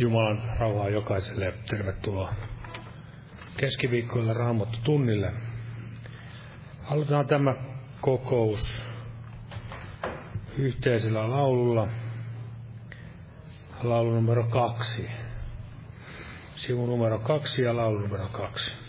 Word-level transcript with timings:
Jumalan 0.00 0.42
rauhaa 0.58 0.88
jokaiselle. 0.88 1.54
Tervetuloa 1.70 2.34
keskiviikkoilla 3.56 4.34
Raamattu 4.34 4.78
tunnille. 4.84 5.32
Aloitetaan 6.90 7.26
tämä 7.26 7.54
kokous 8.00 8.82
yhteisellä 10.58 11.30
laululla. 11.30 11.88
Laulu 13.82 14.14
numero 14.14 14.44
kaksi. 14.44 15.10
Sivu 16.54 16.86
numero 16.86 17.18
kaksi 17.18 17.62
ja 17.62 17.76
laulu 17.76 17.98
numero 17.98 18.28
kaksi. 18.28 18.79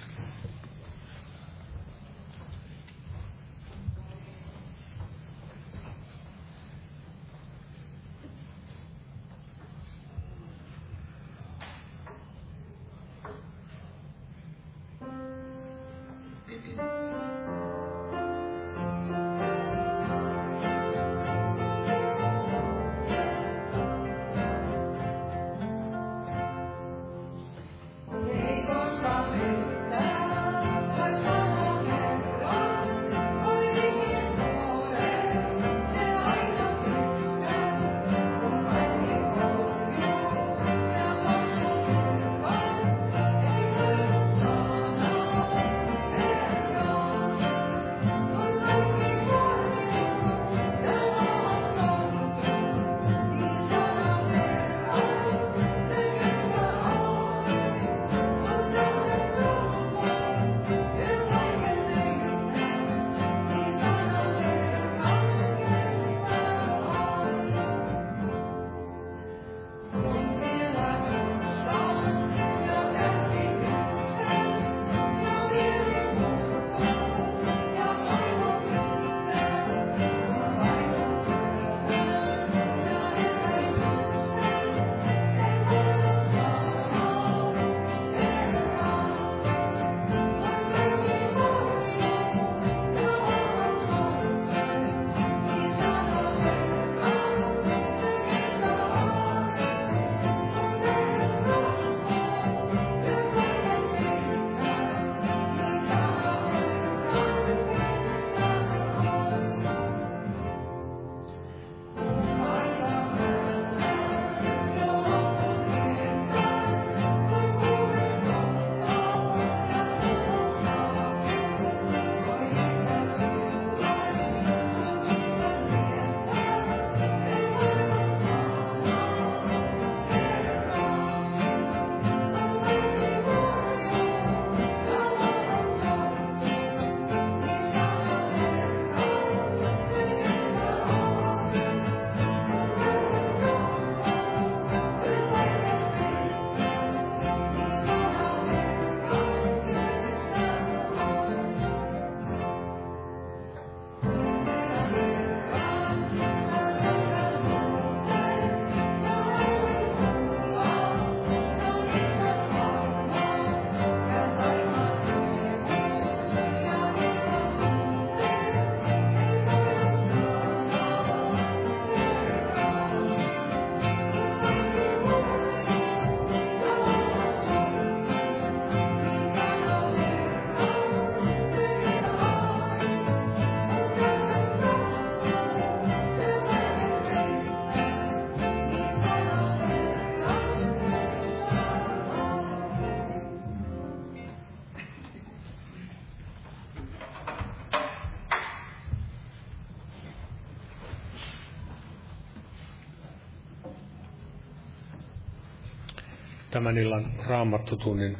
Tämän 206.52 206.78
illan 206.78 207.12
raamattotunnin 207.26 208.18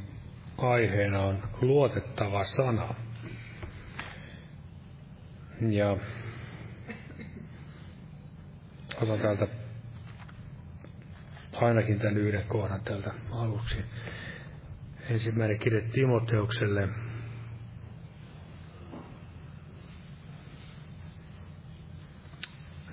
aiheena 0.58 1.20
on 1.20 1.44
luotettava 1.62 2.44
sana. 2.46 2.94
Ja 5.70 5.98
otan 9.02 9.20
täältä 9.20 9.48
ainakin 11.62 12.00
tämän 12.00 12.18
yhden 12.18 12.44
kohdan 12.48 12.82
täältä 12.82 13.12
aluksi. 13.32 13.78
Ensimmäinen 15.10 15.60
kirje 15.60 15.82
Timoteukselle. 15.82 16.90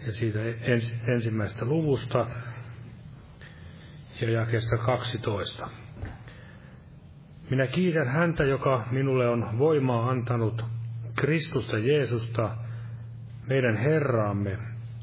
Ja 0.07 0.13
siitä 0.13 0.39
ens, 0.61 0.95
ensimmäistä 1.07 1.65
luvusta 1.65 2.27
ja 4.21 4.31
jakesta 4.31 4.77
12. 4.77 5.69
Minä 7.51 7.67
kiitän 7.67 8.09
häntä, 8.09 8.45
joka 8.45 8.87
minulle 8.91 9.29
on 9.29 9.59
voimaa 9.59 10.11
antanut 10.11 10.65
Kristusta 11.17 11.79
Jeesusta, 11.79 12.57
meidän 13.47 13.77
Herraamme, 13.77 14.59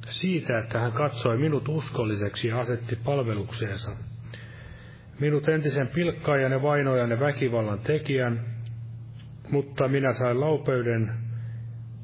siitä, 0.09 0.59
että 0.59 0.79
hän 0.79 0.91
katsoi 0.91 1.37
minut 1.37 1.67
uskolliseksi 1.69 2.47
ja 2.47 2.59
asetti 2.59 2.95
palvelukseensa. 2.95 3.91
Minut 5.19 5.47
entisen 5.47 5.87
pilkkaajan 5.87 6.51
ja 6.51 6.61
vainojan 6.61 7.09
ja 7.09 7.19
väkivallan 7.19 7.79
tekijän, 7.79 8.45
mutta 9.49 9.87
minä 9.87 10.13
sain 10.13 10.39
laupeuden, 10.39 11.17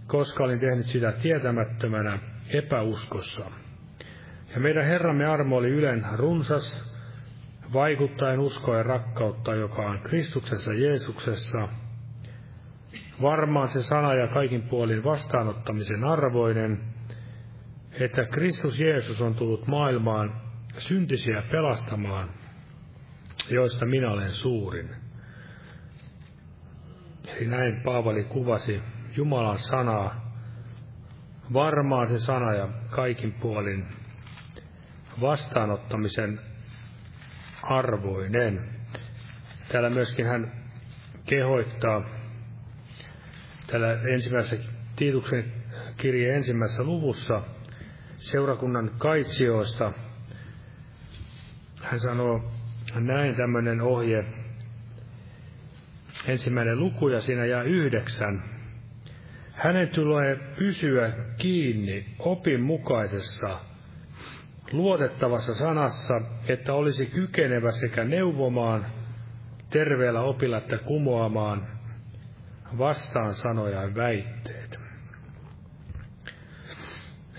koska 0.08 0.44
olin 0.44 0.60
tehnyt 0.60 0.86
sitä 0.86 1.12
tietämättömänä 1.12 2.20
epäuskossa. 2.50 3.52
Ja 4.54 4.60
meidän 4.60 4.86
Herramme 4.86 5.26
armo 5.26 5.58
oli 5.58 5.70
ylen 5.70 6.06
runsas, 6.16 6.91
vaikuttaen 7.74 8.40
uskoa 8.40 8.78
ja 8.78 8.84
rakkautta, 8.84 9.56
joka 9.56 9.82
on 9.82 10.00
Kristuksessa 10.00 10.74
Jeesuksessa, 10.74 11.68
varmaan 13.22 13.68
se 13.68 13.84
sana 13.84 14.14
ja 14.14 14.28
kaikin 14.28 14.62
puolin 14.62 15.04
vastaanottamisen 15.04 16.04
arvoinen, 16.04 16.84
että 18.00 18.26
Kristus 18.26 18.80
Jeesus 18.80 19.22
on 19.22 19.36
tullut 19.36 19.68
maailmaan 19.68 20.42
syntisiä 20.78 21.44
pelastamaan, 21.52 22.30
joista 23.50 23.86
minä 23.86 24.12
olen 24.12 24.32
suurin. 24.32 24.90
Eli 27.38 27.48
näin 27.48 27.82
Paavali 27.82 28.24
kuvasi 28.24 28.82
Jumalan 29.16 29.60
sanaa, 29.60 30.32
varmaa 31.54 32.06
se 32.06 32.20
sana 32.20 32.54
ja 32.54 32.68
kaikin 32.90 33.34
puolin 33.34 33.86
vastaanottamisen 35.22 36.40
arvoinen. 37.64 38.70
Täällä 39.72 39.90
myöskin 39.90 40.26
hän 40.26 40.52
kehoittaa 41.26 42.06
täällä 43.68 43.92
ensimmäisessä 44.14 44.72
Tiituksen 44.96 45.54
kirje 45.98 46.36
ensimmäisessä 46.36 46.84
luvussa 46.84 47.42
seurakunnan 48.16 48.92
kaitsioista. 48.98 49.94
Hän 51.82 52.00
sanoo 52.00 52.52
näin 52.96 53.36
tämmöinen 53.36 53.82
ohje, 53.82 54.26
ensimmäinen 56.28 56.80
luku 56.80 57.08
ja 57.08 57.22
siinä 57.22 57.46
jää 57.46 57.64
yhdeksän. 57.64 58.44
Hänen 59.52 59.90
tulee 59.90 60.36
pysyä 60.58 61.14
kiinni 61.38 62.06
opin 62.20 62.62
mukaisessa 62.62 63.60
luotettavassa 64.74 65.56
sanassa, 65.56 66.14
että 66.48 66.74
olisi 66.74 67.06
kykenevä 67.06 67.72
sekä 67.72 68.04
neuvomaan 68.04 68.86
terveellä 69.70 70.22
opilla 70.22 70.58
että 70.58 70.78
kumoamaan 70.78 71.68
vastaan 72.78 73.34
sanoja 73.34 73.82
ja 73.82 73.96
väitteet. 73.96 74.80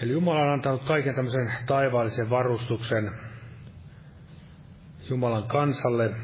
Eli 0.02 0.12
Jumala 0.12 0.42
on 0.42 0.48
antanut 0.48 0.84
kaiken 0.84 1.14
tämmöisen 1.14 1.52
taivaallisen 1.66 2.30
varustuksen 2.30 3.10
Jumalan 5.10 5.48
kansalle. 5.48 6.14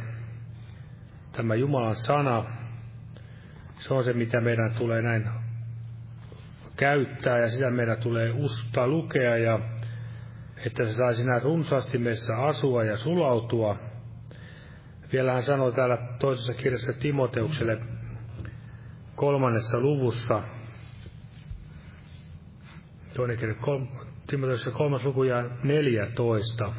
Tämä 1.32 1.54
Jumalan 1.54 1.96
sana, 1.96 2.44
se 3.78 3.94
on 3.94 4.04
se, 4.04 4.12
mitä 4.12 4.40
meidän 4.40 4.74
tulee 4.74 5.02
näin 5.02 5.28
käyttää 6.76 7.38
ja 7.38 7.50
sitä 7.50 7.70
meidän 7.70 7.98
tulee 7.98 8.32
uskoa 8.32 8.86
lukea 8.86 9.36
ja 9.36 9.58
että 10.66 10.84
se 10.84 10.92
saisi 10.92 11.24
näin 11.24 11.42
runsaasti 11.42 11.98
meissä 11.98 12.36
asua 12.36 12.84
ja 12.84 12.96
sulautua. 12.96 13.78
Vielä 15.12 15.32
hän 15.32 15.42
sanoi 15.42 15.72
täällä 15.72 15.98
toisessa 16.18 16.54
kirjassa 16.54 16.92
Timoteukselle 16.92 17.78
kolmannessa 19.16 19.80
luvussa, 19.80 20.42
toinen 23.16 23.38
kirja, 23.38 23.54
kol, 23.54 23.80
Timoteuksessa 24.26 24.70
kolmas 24.70 25.04
luku 25.04 25.22
ja 25.22 25.50
14, 25.62 26.72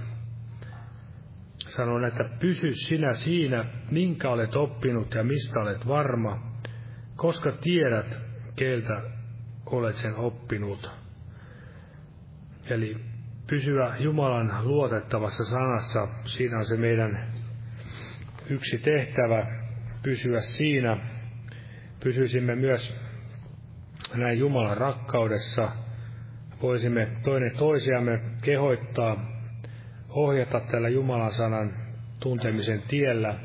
sanoo, 1.57 2.07
että 2.07 2.23
pysy 2.39 2.73
sinä 2.73 3.13
siinä, 3.13 3.65
minkä 3.91 4.29
olet 4.29 4.55
oppinut 4.55 5.13
ja 5.13 5.23
mistä 5.23 5.59
olet 5.59 5.87
varma, 5.87 6.51
koska 7.15 7.51
tiedät, 7.51 8.19
keiltä 8.55 9.01
olet 9.65 9.95
sen 9.95 10.15
oppinut. 10.15 10.91
Eli 12.69 13.08
pysyä 13.49 13.95
Jumalan 13.99 14.51
luotettavassa 14.63 15.43
sanassa, 15.43 16.07
siinä 16.23 16.57
on 16.57 16.65
se 16.65 16.77
meidän 16.77 17.33
yksi 18.49 18.77
tehtävä, 18.77 19.47
pysyä 20.03 20.41
siinä. 20.41 20.97
Pysyisimme 22.03 22.55
myös 22.55 22.95
näin 24.15 24.39
Jumalan 24.39 24.77
rakkaudessa, 24.77 25.71
voisimme 26.61 27.07
toinen 27.23 27.51
toisiamme 27.57 28.21
kehoittaa, 28.41 29.29
ohjata 30.09 30.59
tällä 30.59 30.89
Jumalan 30.89 31.31
sanan 31.31 31.73
tuntemisen 32.19 32.81
tiellä, 32.81 33.39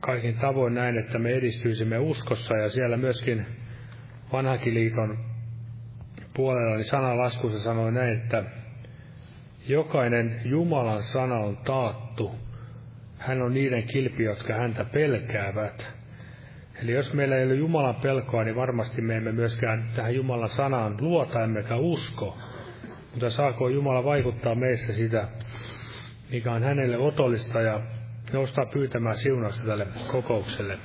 kaikin 0.00 0.38
tavoin 0.38 0.74
näin, 0.74 0.98
että 0.98 1.18
me 1.18 1.30
edistyisimme 1.30 1.98
uskossa 1.98 2.54
ja 2.54 2.68
siellä 2.68 2.96
myöskin 2.96 3.46
vanhakin 4.32 4.74
liiton 4.74 5.29
puolella, 6.40 6.76
niin 6.76 6.84
sanalaskussa 6.84 7.58
sanoi 7.58 7.92
näin, 7.92 8.18
että 8.18 8.44
jokainen 9.68 10.40
Jumalan 10.44 11.02
sana 11.02 11.34
on 11.34 11.56
taattu. 11.56 12.34
Hän 13.18 13.42
on 13.42 13.54
niiden 13.54 13.82
kilpi, 13.82 14.22
jotka 14.24 14.54
häntä 14.54 14.84
pelkäävät. 14.84 15.88
Eli 16.82 16.92
jos 16.92 17.14
meillä 17.14 17.36
ei 17.36 17.46
ole 17.46 17.54
Jumalan 17.54 17.94
pelkoa, 17.94 18.44
niin 18.44 18.56
varmasti 18.56 19.02
me 19.02 19.16
emme 19.16 19.32
myöskään 19.32 19.84
tähän 19.96 20.14
Jumalan 20.14 20.48
sanaan 20.48 20.96
luota 21.00 21.44
emmekä 21.44 21.76
usko. 21.76 22.38
Mutta 23.10 23.30
saako 23.30 23.68
Jumala 23.68 24.04
vaikuttaa 24.04 24.54
meissä 24.54 24.92
sitä, 24.92 25.28
mikä 26.30 26.52
on 26.52 26.62
hänelle 26.62 26.98
otollista 26.98 27.60
ja 27.60 27.80
nostaa 28.32 28.66
pyytämään 28.66 29.16
siunausta 29.16 29.66
tälle 29.66 29.86
kokoukselle. 30.12 30.78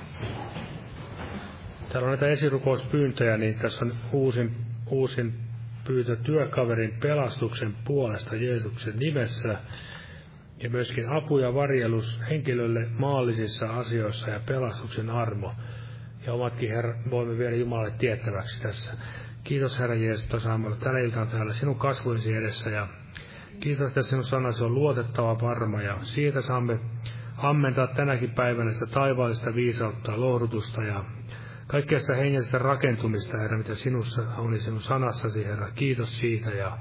Täällä 1.92 2.06
on 2.06 2.12
näitä 2.12 2.28
esirukouspyyntöjä, 2.28 3.36
niin 3.36 3.54
tässä 3.54 3.84
on 3.84 3.92
uusin, 4.12 4.56
uusin 4.90 5.45
pyytö 5.86 6.16
työkaverin 6.16 6.98
pelastuksen 7.02 7.74
puolesta 7.84 8.36
Jeesuksen 8.36 8.96
nimessä 8.96 9.58
ja 10.62 10.70
myöskin 10.70 11.08
apu 11.08 11.38
ja 11.38 11.54
varjelus 11.54 12.20
henkilölle 12.30 12.86
maallisissa 12.98 13.66
asioissa 13.66 14.30
ja 14.30 14.40
pelastuksen 14.46 15.10
armo. 15.10 15.52
Ja 16.26 16.32
omatkin 16.32 16.70
herra, 16.70 16.94
voimme 17.10 17.38
viedä 17.38 17.56
Jumalalle 17.56 17.90
tiettäväksi 17.98 18.62
tässä. 18.62 18.94
Kiitos 19.44 19.78
Herra 19.78 19.94
Jeesus, 19.94 20.24
että 20.24 20.38
saamme 20.38 20.66
olla 20.66 20.76
tällä 20.76 20.98
iltaan 20.98 21.28
täällä 21.28 21.52
sinun 21.52 21.78
kasvuisi 21.78 22.32
edessä 22.34 22.70
ja 22.70 22.88
kiitos, 23.60 23.88
että 23.88 24.02
sinun 24.02 24.24
sanasi 24.24 24.64
on 24.64 24.74
luotettava 24.74 25.40
varma 25.40 25.82
ja 25.82 25.96
siitä 26.02 26.40
saamme 26.40 26.78
ammentaa 27.36 27.86
tänäkin 27.86 28.30
päivänä 28.30 28.70
sitä 28.70 28.86
taivaallista 28.86 29.54
viisautta, 29.54 30.20
lohdutusta 30.20 30.82
ja 30.82 31.04
kaikkea 31.66 32.00
sitä 32.00 32.16
hengellisestä 32.16 32.58
rakentumista, 32.58 33.38
Herra, 33.38 33.58
mitä 33.58 33.74
sinussa 33.74 34.22
on 34.36 34.58
sinun 34.58 34.80
sanassasi, 34.80 35.44
Herra. 35.44 35.70
Kiitos 35.74 36.18
siitä 36.18 36.50
ja 36.50 36.78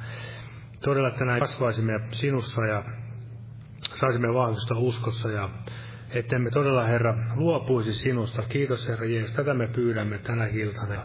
todella 0.82 1.12
tänään 1.12 1.40
kasvaisimme 1.40 2.00
sinussa 2.12 2.66
ja 2.66 2.84
saisimme 3.94 4.34
vahvistusta 4.34 4.78
uskossa 4.78 5.32
ja 5.32 5.50
ettemme 6.10 6.50
todella, 6.50 6.84
Herra, 6.84 7.16
luopuisi 7.36 7.94
sinusta. 7.94 8.42
Kiitos, 8.42 8.88
Herra 8.88 9.06
Jeesus. 9.06 9.36
Tätä 9.36 9.54
me 9.54 9.68
pyydämme 9.68 10.18
tänä 10.18 10.48
iltana. 10.48 11.02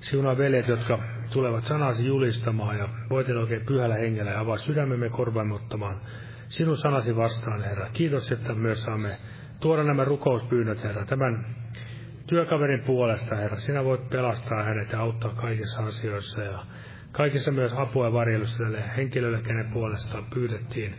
Siunaa 0.00 0.38
veljet, 0.38 0.68
jotka 0.68 0.98
tulevat 1.32 1.64
sanasi 1.64 2.06
julistamaan 2.06 2.78
ja 2.78 2.88
voitet 3.10 3.36
oikein 3.36 3.66
pyhällä 3.66 3.94
hengellä 3.94 4.30
ja 4.30 4.40
avaa 4.40 4.56
sydämemme 4.56 5.08
korvaamme 5.08 5.54
ottamaan 5.54 6.00
sinun 6.48 6.76
sanasi 6.76 7.16
vastaan, 7.16 7.64
Herra. 7.64 7.88
Kiitos, 7.92 8.32
että 8.32 8.54
myös 8.54 8.84
saamme 8.84 9.18
tuoda 9.60 9.82
nämä 9.82 10.04
rukouspyynnöt, 10.04 10.84
Herra, 10.84 11.04
tämän 11.04 11.46
työkaverin 12.32 12.82
puolesta, 12.82 13.36
Herra. 13.36 13.58
Sinä 13.58 13.84
voit 13.84 14.08
pelastaa 14.10 14.62
hänet 14.62 14.92
ja 14.92 15.00
auttaa 15.00 15.34
kaikissa 15.34 15.82
asioissa 15.82 16.42
ja 16.42 16.66
kaikissa 17.12 17.52
myös 17.52 17.72
apua 17.72 18.06
ja 18.06 18.12
varjelusta 18.12 18.58
tälle 18.58 18.84
henkilölle, 18.96 19.42
kenen 19.42 19.72
puolesta 19.72 20.22
pyydettiin 20.34 20.94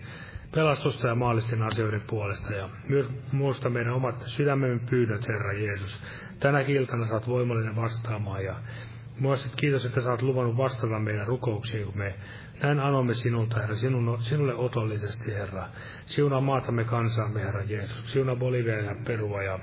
pelastusta 0.55 1.07
ja 1.07 1.15
maallisten 1.15 1.61
asioiden 1.61 2.01
puolesta. 2.09 2.53
Ja 2.53 2.69
myös 2.89 3.09
muista 3.31 3.69
meidän 3.69 3.93
omat 3.93 4.23
sydämemme 4.25 4.79
pyydöt, 4.89 5.27
Herra 5.27 5.53
Jeesus. 5.53 5.99
Tänäkin 6.39 6.75
iltana 6.75 7.07
saat 7.07 7.27
voimallinen 7.27 7.75
vastaamaan 7.75 8.43
ja 8.43 8.55
Muistat, 9.19 9.55
kiitos, 9.55 9.85
että 9.85 10.11
oot 10.11 10.21
luvannut 10.21 10.57
vastata 10.57 10.99
meidän 10.99 11.27
rukouksiin, 11.27 11.85
kun 11.85 11.97
me 11.97 12.15
näin 12.63 12.79
anomme 12.79 13.13
sinulta, 13.13 13.59
Herra, 13.59 13.75
sinun, 13.75 14.17
sinulle 14.21 14.55
otollisesti, 14.55 15.33
Herra. 15.33 15.65
Siunaa 16.05 16.41
maatamme 16.41 16.83
kansaamme, 16.83 17.41
Herra 17.41 17.63
Jeesus. 17.63 18.11
Siunaa 18.11 18.35
Bolivia 18.35 18.79
ja 18.79 18.95
Perua 19.05 19.43
ja 19.43 19.59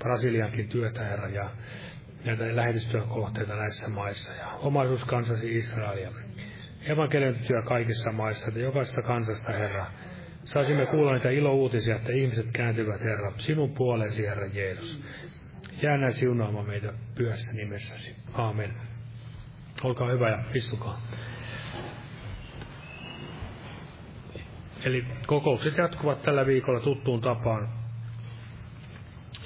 Brasiliankin 0.00 0.68
työtä, 0.68 1.04
Herra, 1.04 1.28
ja 1.28 1.50
näitä 2.24 2.56
lähetystyökohteita 2.56 3.56
näissä 3.56 3.88
maissa. 3.88 4.32
Ja 4.34 4.46
omaisuus 4.46 5.04
kansasi 5.04 5.56
Israelia. 5.56 6.10
Evankelion 6.86 7.34
työ 7.34 7.62
kaikissa 7.62 8.12
maissa, 8.12 8.48
että 8.48 8.60
jokaista 8.60 9.02
kansasta, 9.02 9.52
Herra, 9.52 9.86
saisimme 10.44 10.86
kuulla 10.86 11.12
niitä 11.12 11.30
ilouutisia, 11.30 11.96
että 11.96 12.12
ihmiset 12.12 12.46
kääntyvät, 12.52 13.00
Herra, 13.00 13.32
sinun 13.36 13.74
puoleesi, 13.74 14.26
Herra 14.26 14.46
Jeesus. 14.46 15.02
Jää 15.82 15.96
näin 15.96 16.12
siunaamaan 16.12 16.66
meitä 16.66 16.92
pyhässä 17.14 17.52
nimessäsi. 17.52 18.16
Aamen. 18.32 18.74
Olkaa 19.84 20.10
hyvä 20.10 20.28
ja 20.30 20.38
istukaa. 20.54 21.00
Eli 24.84 25.04
kokoukset 25.26 25.76
jatkuvat 25.76 26.22
tällä 26.22 26.46
viikolla 26.46 26.80
tuttuun 26.80 27.20
tapaan. 27.20 27.68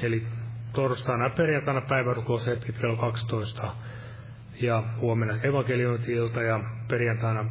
Eli 0.03 0.27
torstaina 0.75 1.25
ja 1.25 1.31
perjantaina 1.31 1.81
päivärukoushetki 1.81 2.73
kello 2.73 2.97
12 2.97 3.75
ja 4.61 4.83
huomenna 5.01 5.35
evankeliointi-ilta 5.43 6.43
ja 6.43 6.61
perjantaina 6.89 7.45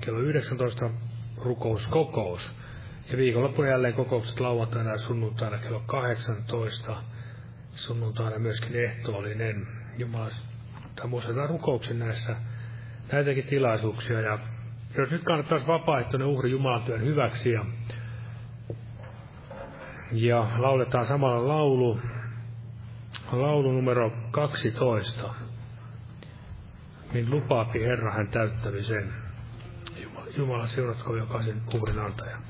kello 0.00 0.18
19 0.18 0.90
rukouskokous. 1.36 2.52
Ja 3.10 3.18
viikonloppuun 3.18 3.68
jälleen 3.68 3.94
kokoukset 3.94 4.40
lauantaina 4.40 4.90
ja 4.90 4.98
sunnuntaina 4.98 5.58
kello 5.58 5.82
18 5.86 6.96
sunnuntaina 7.74 8.38
myöskin 8.38 8.76
ehtoollinen. 8.76 9.66
Jumala, 9.98 10.30
tai 10.96 11.06
muistetaan 11.06 11.48
rukouksen 11.48 11.98
näissä 11.98 12.36
näitäkin 13.12 13.44
tilaisuuksia. 13.46 14.20
Ja 14.20 14.38
jos 14.96 15.10
nyt 15.10 15.24
kannattaisi 15.24 15.66
vapaaehtoinen 15.66 16.28
uhri 16.28 16.50
Jumalan 16.50 16.82
työn 16.82 17.04
hyväksi 17.04 17.50
ja 17.50 17.64
Ja 20.12 20.48
lauletaan 20.58 21.06
samalla 21.06 21.48
laulu, 21.48 22.00
laulu 23.32 23.72
numero 23.72 24.12
12. 24.30 25.34
Niin 27.12 27.30
lupaapi 27.30 27.82
Herra 27.82 28.12
hän 28.12 28.28
täyttävi 28.28 28.82
sen. 28.82 29.12
Jumala, 30.02 30.26
Jumala 30.36 30.66
seuratko 30.66 31.16
jokaisen 31.16 31.62
uhrin 31.74 31.98
antajan. 31.98 32.42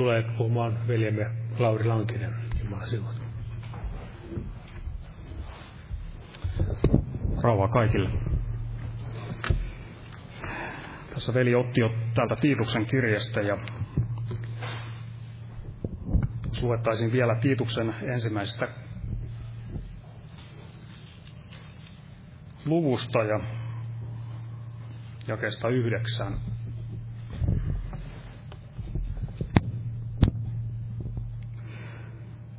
Tulee 0.00 0.22
puhumaan 0.38 0.88
veljemme 0.88 1.30
Lauri 1.58 1.84
Lankinen. 1.84 2.34
Jumala 2.62 2.86
sinut. 2.86 3.22
Rauhaa 7.42 7.68
kaikille. 7.68 8.10
Tässä 11.14 11.34
veli 11.34 11.54
otti 11.54 11.80
jo 11.80 11.94
täältä 12.14 12.36
Tiituksen 12.36 12.86
kirjasta 12.86 13.40
ja 13.40 13.58
luettaisiin 16.62 17.12
vielä 17.12 17.34
Tiituksen 17.40 17.94
ensimmäisestä 18.02 18.68
luvusta 22.66 23.18
ja 23.24 23.40
jakeesta 25.28 25.68
yhdeksään. 25.68 26.40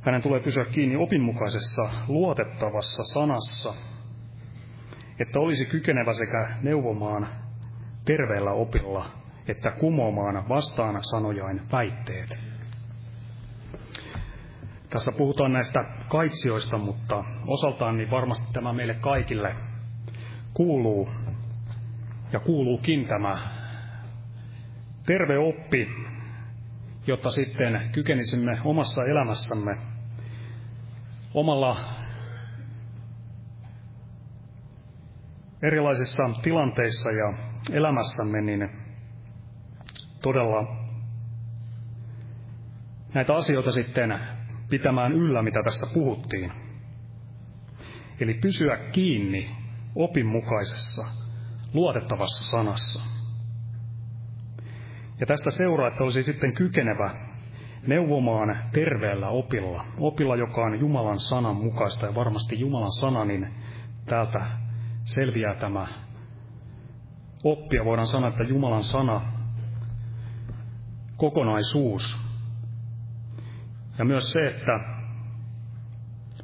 Hänen 0.02 0.22
tulee 0.22 0.40
pysyä 0.40 0.64
kiinni 0.64 0.96
opinmukaisessa, 0.96 1.82
luotettavassa 2.08 3.04
sanassa, 3.04 3.74
että 5.18 5.40
olisi 5.40 5.66
kykenevä 5.66 6.14
sekä 6.14 6.48
neuvomaan 6.62 7.26
terveellä 8.04 8.50
opilla, 8.52 9.10
että 9.48 9.70
kumoamaan 9.70 10.48
vastaan 10.48 10.98
sanojain 11.02 11.62
väitteet. 11.72 12.38
Tässä 14.90 15.12
puhutaan 15.18 15.52
näistä 15.52 15.84
kaitsioista, 16.08 16.78
mutta 16.78 17.24
osaltaan 17.46 17.96
niin 17.96 18.10
varmasti 18.10 18.52
tämä 18.52 18.72
meille 18.72 18.94
kaikille 18.94 19.56
kuuluu. 20.54 21.08
ja 22.32 22.40
kuuluukin 22.40 23.08
tämä 23.08 23.38
terve 25.06 25.38
oppi, 25.38 25.88
jotta 27.06 27.30
sitten 27.30 27.90
kykenisimme 27.92 28.60
omassa 28.64 29.04
elämässämme 29.04 29.91
omalla 31.34 31.76
erilaisissa 35.62 36.22
tilanteissa 36.42 37.10
ja 37.10 37.32
elämässämme, 37.72 38.40
niin 38.40 38.70
todella 40.22 40.76
näitä 43.14 43.34
asioita 43.34 43.72
sitten 43.72 44.18
pitämään 44.70 45.12
yllä, 45.12 45.42
mitä 45.42 45.62
tässä 45.64 45.86
puhuttiin. 45.94 46.52
Eli 48.20 48.34
pysyä 48.34 48.76
kiinni 48.76 49.50
opinmukaisessa, 49.94 51.02
luotettavassa 51.74 52.44
sanassa. 52.44 53.02
Ja 55.20 55.26
tästä 55.26 55.50
seuraa, 55.50 55.88
että 55.88 56.04
olisi 56.04 56.22
sitten 56.22 56.54
kykenevä 56.54 57.31
neuvomaan 57.86 58.58
terveellä 58.72 59.28
opilla. 59.28 59.84
Opilla, 59.98 60.36
joka 60.36 60.62
on 60.62 60.80
Jumalan 60.80 61.20
sanan 61.20 61.56
mukaista 61.56 62.06
ja 62.06 62.14
varmasti 62.14 62.60
Jumalan 62.60 62.92
sana, 62.92 63.24
niin 63.24 63.48
täältä 64.06 64.46
selviää 65.04 65.54
tämä 65.54 65.86
oppia. 67.44 67.84
Voidaan 67.84 68.06
sanoa, 68.06 68.28
että 68.28 68.44
Jumalan 68.44 68.84
sana, 68.84 69.20
kokonaisuus. 71.16 72.32
Ja 73.98 74.04
myös 74.04 74.32
se, 74.32 74.46
että 74.46 74.80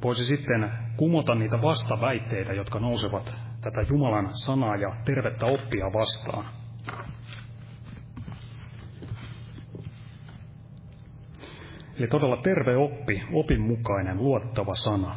voisi 0.03 0.25
sitten 0.25 0.71
kumota 0.97 1.35
niitä 1.35 1.61
vastaväitteitä, 1.61 2.53
jotka 2.53 2.79
nousevat 2.79 3.37
tätä 3.61 3.81
Jumalan 3.81 4.29
sanaa 4.31 4.75
ja 4.75 4.95
tervettä 5.05 5.45
oppia 5.45 5.85
vastaan. 5.93 6.58
Eli 11.99 12.07
todella 12.07 12.37
terve 12.37 12.77
oppi, 12.77 13.23
opin 13.33 13.61
mukainen, 13.61 14.17
luottava 14.17 14.75
sana. 14.75 15.15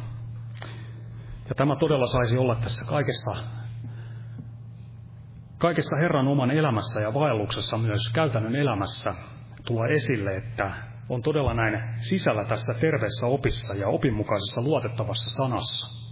Ja 1.49 1.55
tämä 1.55 1.75
todella 1.75 2.07
saisi 2.07 2.37
olla 2.37 2.55
tässä 2.55 2.85
kaikessa, 2.89 3.31
kaikessa 5.57 5.99
Herran 6.01 6.27
oman 6.27 6.51
elämässä 6.51 7.01
ja 7.01 7.13
vaelluksessa, 7.13 7.77
myös 7.77 8.11
käytännön 8.13 8.55
elämässä, 8.55 9.13
tulla 9.65 9.87
esille, 9.87 10.35
että 10.35 10.71
on 11.09 11.21
todella 11.21 11.53
näin 11.53 11.93
sisällä 11.95 12.45
tässä 12.45 12.73
terveessä 12.73 13.25
opissa 13.25 13.73
ja 13.73 13.87
opinmukaisessa 13.87 14.61
luotettavassa 14.61 15.37
sanassa. 15.37 16.03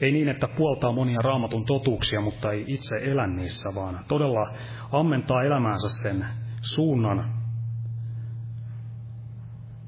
Ei 0.00 0.12
niin, 0.12 0.28
että 0.28 0.48
puoltaa 0.56 0.92
monia 0.92 1.20
raamatun 1.22 1.64
totuuksia, 1.66 2.20
mutta 2.20 2.52
ei 2.52 2.64
itse 2.66 2.96
elä 2.96 3.26
niissä, 3.26 3.68
vaan 3.74 4.04
todella 4.08 4.52
ammentaa 4.92 5.42
elämäänsä 5.42 5.88
sen 6.02 6.26
suunnan 6.62 7.34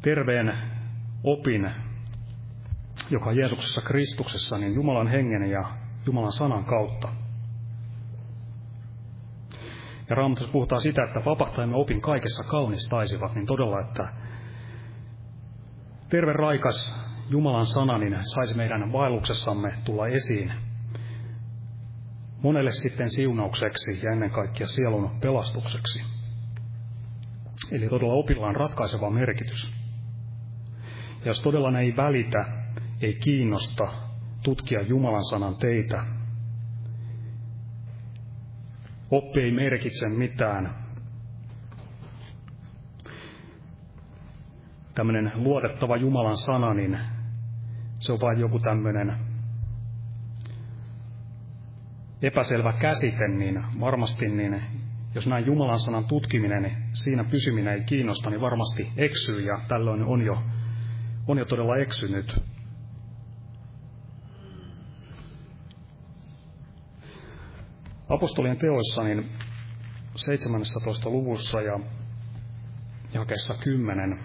terveen 0.02 0.58
opin, 1.24 1.70
joka 3.10 3.32
Jeesuksessa 3.32 3.80
Kristuksessa, 3.80 4.58
niin 4.58 4.74
Jumalan 4.74 5.08
hengen 5.08 5.50
ja 5.50 5.76
Jumalan 6.06 6.32
sanan 6.32 6.64
kautta. 6.64 7.08
Ja 10.08 10.16
Raamatussa 10.16 10.52
puhutaan 10.52 10.80
sitä, 10.80 11.04
että 11.04 11.24
vapahtajamme 11.24 11.76
opin 11.76 12.00
kaikessa 12.00 12.44
kaunistaisivat, 12.44 13.34
niin 13.34 13.46
todella, 13.46 13.80
että 13.80 14.12
terve 16.08 16.32
raikas 16.32 16.94
Jumalan 17.28 17.66
sana, 17.66 17.98
niin 17.98 18.16
saisi 18.22 18.56
meidän 18.56 18.92
vaelluksessamme 18.92 19.74
tulla 19.84 20.06
esiin 20.06 20.52
monelle 22.42 22.70
sitten 22.72 23.10
siunaukseksi 23.10 24.00
ja 24.02 24.12
ennen 24.12 24.30
kaikkea 24.30 24.66
sielun 24.66 25.20
pelastukseksi. 25.20 26.19
Eli 27.70 27.88
todella 27.88 28.14
opilla 28.14 28.46
on 28.46 28.56
ratkaiseva 28.56 29.10
merkitys. 29.10 29.74
Ja 31.20 31.26
jos 31.26 31.40
todella 31.40 31.80
ei 31.80 31.96
välitä, 31.96 32.44
ei 33.00 33.14
kiinnosta 33.14 33.84
tutkia 34.42 34.82
Jumalan 34.82 35.24
sanan 35.24 35.56
teitä, 35.56 36.04
oppi 39.10 39.40
ei 39.40 39.50
merkitse 39.52 40.08
mitään. 40.08 40.74
Tämmöinen 44.94 45.32
luotettava 45.34 45.96
Jumalan 45.96 46.36
sana, 46.36 46.74
niin 46.74 46.98
se 47.98 48.12
on 48.12 48.20
vain 48.20 48.40
joku 48.40 48.58
tämmöinen 48.58 49.16
epäselvä 52.22 52.72
käsite, 52.72 53.28
niin 53.28 53.64
varmasti 53.80 54.28
niin 54.28 54.79
jos 55.14 55.26
näin 55.26 55.46
Jumalan 55.46 55.78
sanan 55.78 56.04
tutkiminen, 56.04 56.88
siinä 56.92 57.24
pysyminen 57.24 57.74
ei 57.74 57.84
kiinnosta, 57.84 58.30
niin 58.30 58.40
varmasti 58.40 58.92
eksyy 58.96 59.40
ja 59.40 59.60
tällöin 59.68 60.02
on 60.02 60.22
jo, 60.22 60.42
on 61.26 61.38
jo 61.38 61.44
todella 61.44 61.76
eksynyt. 61.76 62.36
Apostolien 68.08 68.58
teoissa 68.58 69.02
niin 69.02 69.30
17. 70.16 71.10
luvussa 71.10 71.60
ja 71.60 71.80
jakeessa 73.14 73.54
10 73.54 74.18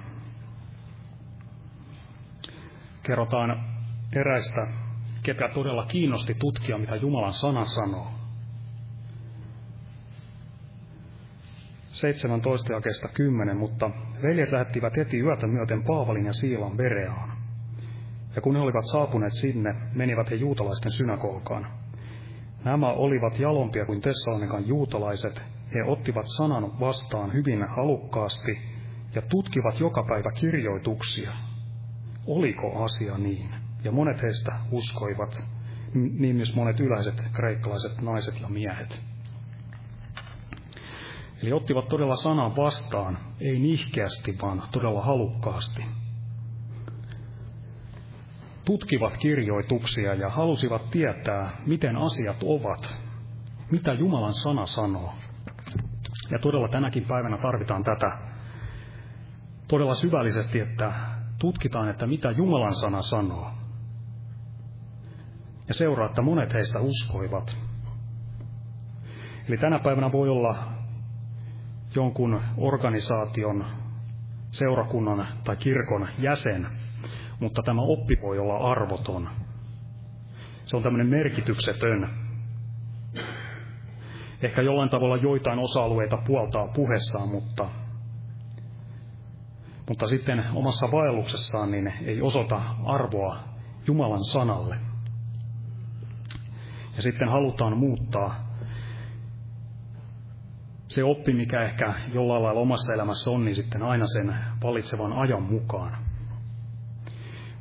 kerrotaan 3.03 3.63
eräistä, 4.13 4.67
ketä 5.23 5.49
todella 5.53 5.85
kiinnosti 5.85 6.33
tutkia, 6.33 6.77
mitä 6.77 6.95
Jumalan 6.95 7.33
sana 7.33 7.65
sanoo. 7.65 8.14
17 11.95 12.73
jakeesta 12.73 13.07
10, 13.07 13.57
mutta 13.57 13.91
veljet 14.23 14.51
lähettivät 14.51 14.97
heti 14.97 15.19
yötä 15.19 15.47
myöten 15.47 15.83
Paavalin 15.83 16.25
ja 16.25 16.33
Siilan 16.33 16.77
Bereaan. 16.77 17.37
Ja 18.35 18.41
kun 18.41 18.55
he 18.55 18.61
olivat 18.61 18.85
saapuneet 18.85 19.33
sinne, 19.33 19.75
menivät 19.93 20.29
he 20.29 20.35
juutalaisten 20.35 20.91
synagogaan. 20.91 21.67
Nämä 22.63 22.93
olivat 22.93 23.39
jalompia 23.39 23.85
kuin 23.85 24.01
Tessalonikan 24.01 24.67
juutalaiset. 24.67 25.41
He 25.73 25.83
ottivat 25.87 26.25
sanan 26.37 26.79
vastaan 26.79 27.33
hyvin 27.33 27.67
halukkaasti 27.75 28.57
ja 29.15 29.21
tutkivat 29.21 29.79
joka 29.79 30.05
päivä 30.09 30.31
kirjoituksia. 30.31 31.31
Oliko 32.27 32.83
asia 32.83 33.17
niin? 33.17 33.49
Ja 33.83 33.91
monet 33.91 34.21
heistä 34.21 34.51
uskoivat, 34.71 35.37
niin 35.93 36.35
myös 36.35 36.55
monet 36.55 36.79
yleiset 36.79 37.23
kreikkalaiset 37.33 38.01
naiset 38.01 38.41
ja 38.41 38.47
miehet. 38.47 39.14
Eli 41.43 41.53
ottivat 41.53 41.87
todella 41.87 42.15
sanan 42.15 42.55
vastaan, 42.55 43.17
ei 43.39 43.59
nihkeästi, 43.59 44.37
vaan 44.41 44.63
todella 44.71 45.01
halukkaasti 45.01 45.81
tutkivat 48.65 49.17
kirjoituksia 49.17 50.13
ja 50.13 50.29
halusivat 50.29 50.89
tietää, 50.89 51.57
miten 51.65 51.95
asiat 51.97 52.37
ovat, 52.43 53.01
mitä 53.71 53.93
Jumalan 53.93 54.33
sana 54.33 54.65
sanoo. 54.65 55.13
Ja 56.31 56.39
todella 56.39 56.67
tänäkin 56.67 57.05
päivänä 57.05 57.37
tarvitaan 57.37 57.83
tätä 57.83 58.17
todella 59.67 59.95
syvällisesti, 59.95 60.59
että 60.59 60.93
tutkitaan, 61.39 61.89
että 61.89 62.07
mitä 62.07 62.31
Jumalan 62.31 62.75
sana 62.75 63.01
sanoo. 63.01 63.51
Ja 65.67 65.73
seuraa, 65.73 66.09
että 66.09 66.21
monet 66.21 66.53
heistä 66.53 66.79
uskoivat. 66.79 67.57
Eli 69.47 69.57
tänä 69.57 69.79
päivänä 69.79 70.11
voi 70.11 70.29
olla 70.29 70.74
jonkun 71.95 72.41
organisaation, 72.57 73.65
seurakunnan 74.51 75.27
tai 75.43 75.55
kirkon 75.55 76.07
jäsen, 76.19 76.67
mutta 77.39 77.61
tämä 77.63 77.81
oppi 77.81 78.15
voi 78.21 78.39
olla 78.39 78.71
arvoton. 78.71 79.29
Se 80.65 80.77
on 80.77 80.83
tämmöinen 80.83 81.07
merkityksetön. 81.07 82.09
Ehkä 84.41 84.61
jollain 84.61 84.89
tavalla 84.89 85.17
joitain 85.17 85.59
osa-alueita 85.59 86.17
puoltaa 86.17 86.67
puheessaan, 86.67 87.29
mutta, 87.29 87.69
mutta 89.89 90.07
sitten 90.07 90.43
omassa 90.53 90.91
vaelluksessaan 90.91 91.71
niin 91.71 91.93
ei 92.05 92.21
osota 92.21 92.61
arvoa 92.85 93.37
Jumalan 93.87 94.23
sanalle. 94.23 94.77
Ja 96.95 97.01
sitten 97.01 97.29
halutaan 97.29 97.77
muuttaa 97.77 98.44
se 100.87 101.03
oppi, 101.03 101.33
mikä 101.33 101.63
ehkä 101.63 101.93
jollain 102.13 102.43
lailla 102.43 102.61
omassa 102.61 102.93
elämässä 102.93 103.31
on, 103.31 103.45
niin 103.45 103.55
sitten 103.55 103.83
aina 103.83 104.05
sen 104.07 104.35
valitsevan 104.63 105.13
ajan 105.13 105.43
mukaan. 105.43 105.97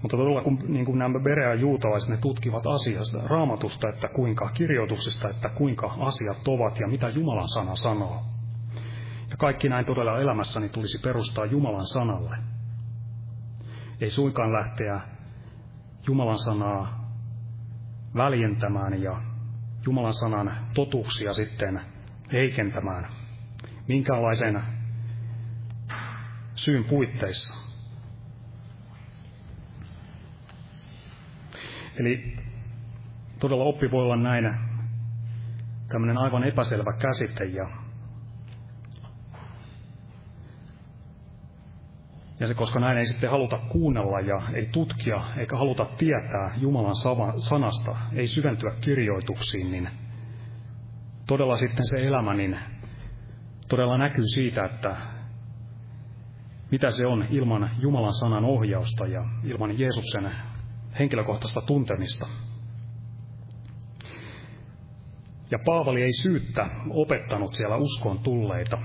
Mutta 0.03 0.17
todella 0.17 0.43
kun 0.43 0.59
niin 0.69 0.85
kuin 0.85 0.99
nämä 0.99 1.21
Berea 1.21 1.55
juutalaiset, 1.55 2.11
ne 2.11 2.17
tutkivat 2.17 2.67
asiasta, 2.67 3.19
raamatusta, 3.19 3.89
että 3.89 4.09
kuinka, 4.09 4.51
kirjoituksista, 4.51 5.29
että 5.31 5.49
kuinka 5.49 5.87
asiat 5.87 6.49
ovat 6.49 6.81
ja 6.81 6.89
mitä 6.89 7.09
Jumalan 7.09 7.49
sana 7.49 7.77
sanoo. 7.77 8.23
Ja 9.31 9.37
kaikki 9.39 9.69
näin 9.69 9.87
todella 9.87 10.21
elämässäni 10.21 10.69
tulisi 10.69 10.99
perustaa 11.03 11.45
Jumalan 11.45 11.87
sanalle. 11.87 12.37
Ei 14.01 14.11
suinkaan 14.11 14.53
lähteä 14.53 15.01
Jumalan 16.07 16.39
sanaa 16.39 17.11
väljentämään 18.17 19.03
ja 19.03 19.23
Jumalan 19.87 20.15
sanan 20.15 20.53
totuuksia 20.75 21.33
sitten 21.33 21.81
heikentämään 22.35 23.07
minkäänlaisen 23.89 24.63
syyn 26.55 26.85
puitteissa. 26.85 27.55
Eli 31.97 32.37
todella 33.39 33.65
oppi 33.65 33.91
voi 33.91 34.03
olla 34.03 34.17
näin 34.17 34.55
tämmöinen 35.89 36.19
aivan 36.19 36.45
epäselvä 36.45 36.93
käsite 36.93 37.45
ja 37.45 37.85
Ja 42.41 42.49
se, 42.49 42.55
koska 42.55 42.81
näin 42.81 42.99
ei 42.99 43.07
sitten 43.07 43.31
haluta 43.31 43.59
kuunnella 43.59 44.21
ja 44.21 44.49
ei 44.55 44.67
tutkia 44.67 45.21
eikä 45.37 45.57
haluta 45.57 45.85
tietää 45.85 46.55
Jumalan 46.57 46.95
sanasta, 47.39 47.97
ei 48.13 48.27
syventyä 48.27 48.71
kirjoituksiin, 48.81 49.71
niin 49.71 49.89
todella 51.27 51.57
sitten 51.57 51.87
se 51.87 52.07
elämä 52.07 52.35
niin 52.35 52.59
todella 53.69 53.99
näkyy 53.99 54.25
siitä, 54.35 54.65
että 54.65 54.97
mitä 56.71 56.91
se 56.91 57.07
on 57.07 57.27
ilman 57.31 57.71
Jumalan 57.79 58.15
sanan 58.15 58.45
ohjausta 58.45 59.07
ja 59.07 59.25
ilman 59.45 59.79
Jeesuksen 59.79 60.33
henkilökohtaista 60.99 61.61
tuntemista. 61.61 62.27
Ja 65.51 65.59
Paavali 65.65 66.03
ei 66.03 66.13
syyttä 66.13 66.71
opettanut 66.91 67.55
siellä 67.55 67.77
uskoon 67.77 68.19
tulleita. 68.19 68.79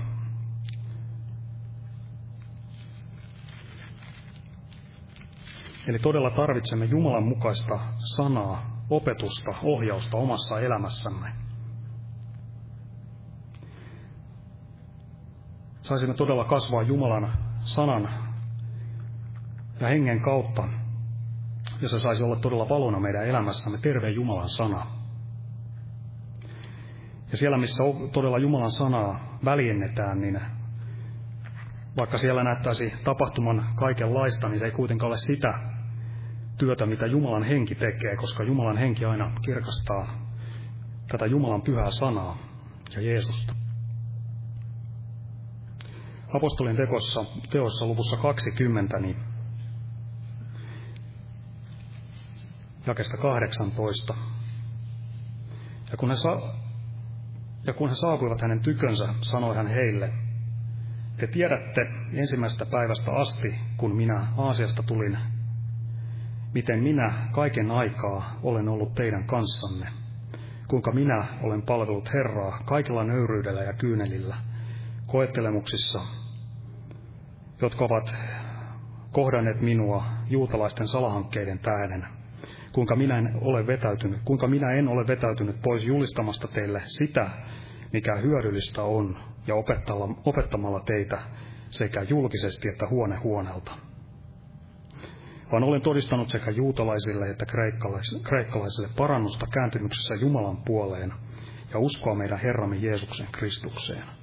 Eli 5.88 5.98
todella 5.98 6.30
tarvitsemme 6.30 6.84
Jumalan 6.84 7.24
mukaista 7.24 7.80
sanaa, 8.16 8.84
opetusta, 8.90 9.50
ohjausta 9.62 10.16
omassa 10.16 10.60
elämässämme. 10.60 11.49
Saisimme 15.90 16.14
todella 16.14 16.44
kasvaa 16.44 16.82
Jumalan 16.82 17.32
sanan 17.60 18.08
ja 19.80 19.88
hengen 19.88 20.20
kautta, 20.20 20.68
ja 21.82 21.88
se 21.88 21.98
saisi 21.98 22.22
olla 22.22 22.36
todella 22.36 22.68
valona 22.68 23.00
meidän 23.00 23.26
elämässämme, 23.26 23.78
terve 23.78 24.10
Jumalan 24.10 24.48
sana. 24.48 24.86
Ja 27.30 27.36
siellä, 27.36 27.58
missä 27.58 27.84
todella 28.12 28.38
Jumalan 28.38 28.70
sanaa 28.70 29.38
väljennetään, 29.44 30.20
niin 30.20 30.40
vaikka 31.96 32.18
siellä 32.18 32.44
näyttäisi 32.44 32.92
tapahtuman 33.04 33.66
kaikenlaista, 33.74 34.48
niin 34.48 34.58
se 34.58 34.66
ei 34.66 34.72
kuitenkaan 34.72 35.10
ole 35.10 35.16
sitä 35.16 35.54
työtä, 36.58 36.86
mitä 36.86 37.06
Jumalan 37.06 37.42
henki 37.42 37.74
tekee, 37.74 38.16
koska 38.16 38.44
Jumalan 38.44 38.76
henki 38.76 39.04
aina 39.04 39.32
kirkastaa 39.42 40.14
tätä 41.08 41.26
Jumalan 41.26 41.62
pyhää 41.62 41.90
sanaa 41.90 42.36
ja 42.96 43.02
Jeesusta. 43.02 43.59
Apostolin 46.34 46.76
tekossa, 46.76 47.24
teossa 47.50 47.86
luvussa 47.86 48.16
20, 48.16 48.98
niin 48.98 49.16
jakesta 52.86 53.16
18. 53.16 54.14
Ja 55.90 55.96
kun, 55.96 56.08
he 56.10 56.16
sa- 56.16 56.54
ja 57.66 57.72
kun 57.72 57.88
he 57.88 57.94
saapuivat 57.94 58.40
hänen 58.40 58.60
tykönsä, 58.60 59.14
sanoi 59.22 59.56
hän 59.56 59.66
heille, 59.66 60.12
te 61.16 61.26
tiedätte 61.26 61.80
ensimmäisestä 62.12 62.66
päivästä 62.66 63.10
asti, 63.12 63.54
kun 63.76 63.96
minä 63.96 64.26
Aasiasta 64.36 64.82
tulin, 64.82 65.18
miten 66.54 66.82
minä 66.82 67.28
kaiken 67.32 67.70
aikaa 67.70 68.38
olen 68.42 68.68
ollut 68.68 68.94
teidän 68.94 69.26
kanssanne, 69.26 69.92
kuinka 70.68 70.92
minä 70.92 71.38
olen 71.42 71.62
palvellut 71.62 72.12
Herraa 72.12 72.58
kaikilla 72.64 73.04
nöyryydellä 73.04 73.62
ja 73.62 73.72
kyynelillä, 73.72 74.36
koettelemuksissa, 75.06 76.00
jotka 77.62 77.84
ovat 77.84 78.14
kohdanneet 79.12 79.60
minua 79.60 80.04
juutalaisten 80.28 80.88
salahankkeiden 80.88 81.58
tähden, 81.58 82.06
kuinka 82.72 82.96
minä 82.96 83.18
en 83.18 83.38
ole 83.40 83.66
vetäytynyt, 83.66 84.20
kuinka 84.24 84.46
minä 84.46 84.72
en 84.72 84.88
ole 84.88 85.06
vetäytynyt 85.06 85.56
pois 85.62 85.86
julistamasta 85.86 86.48
teille 86.48 86.82
sitä, 86.84 87.30
mikä 87.92 88.16
hyödyllistä 88.16 88.82
on, 88.82 89.16
ja 89.46 89.54
opettamalla 90.24 90.80
teitä 90.80 91.18
sekä 91.68 92.02
julkisesti 92.02 92.68
että 92.68 92.86
huone 92.90 93.16
huoneelta. 93.16 93.72
Vaan 95.52 95.64
olen 95.64 95.82
todistanut 95.82 96.28
sekä 96.28 96.50
juutalaisille 96.50 97.30
että 97.30 97.46
kreikkalaisille, 97.46 98.22
kreikkalaisille 98.22 98.88
parannusta 98.96 99.46
kääntymyksessä 99.46 100.14
Jumalan 100.14 100.56
puoleen 100.56 101.12
ja 101.72 101.78
uskoa 101.78 102.14
meidän 102.14 102.38
Herramme 102.38 102.76
Jeesuksen 102.76 103.26
Kristukseen. 103.32 104.19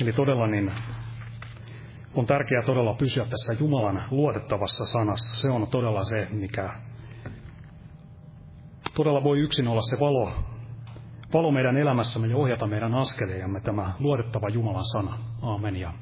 Eli 0.00 0.12
todella 0.12 0.46
niin 0.46 0.72
on 2.14 2.26
tärkeää 2.26 2.62
todella 2.62 2.94
pysyä 2.94 3.24
tässä 3.24 3.54
Jumalan 3.60 4.02
luotettavassa 4.10 4.84
sanassa. 4.84 5.40
Se 5.40 5.48
on 5.48 5.66
todella 5.66 6.04
se, 6.04 6.28
mikä 6.30 6.70
todella 8.94 9.24
voi 9.24 9.38
yksin 9.38 9.68
olla 9.68 9.82
se 9.82 10.00
valo, 10.00 10.32
valo 11.32 11.50
meidän 11.50 11.76
elämässämme 11.76 12.28
ja 12.28 12.36
ohjata 12.36 12.66
meidän 12.66 12.94
askelejamme 12.94 13.60
tämä 13.60 13.92
luotettava 13.98 14.48
Jumalan 14.48 14.84
sana. 14.84 15.18
Aamen. 15.42 15.76
Ja 15.76 15.92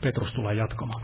Petrus 0.00 0.32
tulee 0.32 0.54
jatkamaan. 0.54 1.02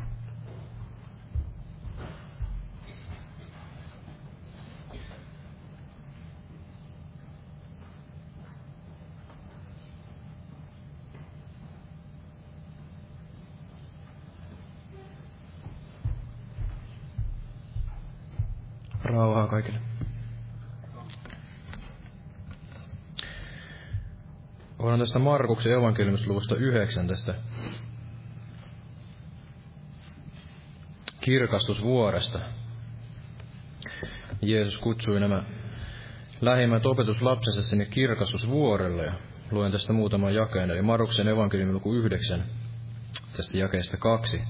Rauhaa 19.04 19.46
kaikille. 19.46 19.78
Olen 24.78 24.91
tästä 25.02 25.18
Markuksen 25.18 25.72
evankeliumista 25.72 26.28
luvusta 26.28 26.56
9 26.56 27.08
tästä 27.08 27.34
kirkastusvuoresta. 31.20 32.40
Jeesus 34.42 34.78
kutsui 34.78 35.20
nämä 35.20 35.42
lähimmät 36.40 36.86
opetuslapsensa 36.86 37.62
sinne 37.62 37.84
kirkastusvuorelle 37.84 39.04
ja 39.04 39.12
luen 39.50 39.72
tästä 39.72 39.92
muutaman 39.92 40.34
jakeen, 40.34 40.70
eli 40.70 40.82
Markuksen 40.82 41.28
evankeliumin 41.28 41.74
luku 41.74 41.94
9, 41.94 42.44
tästä 43.36 43.58
jakeesta 43.58 43.96
kaksi. 43.96 44.42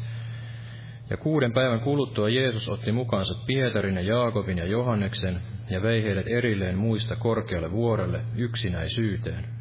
Ja 1.11 1.17
kuuden 1.17 1.53
päivän 1.53 1.81
kuluttua 1.81 2.29
Jeesus 2.29 2.69
otti 2.69 2.93
mukaansa 2.93 3.35
Pietarin 3.47 3.97
ja 3.97 4.03
Jaakobin 4.03 4.59
ja 4.59 4.65
Johanneksen 4.67 5.43
ja 5.71 5.83
vei 5.83 6.03
heidät 6.03 6.27
erilleen 6.27 6.79
muista 6.79 7.17
korkealle 7.17 7.71
vuorelle 7.71 8.21
yksinäisyyteen. 8.37 9.52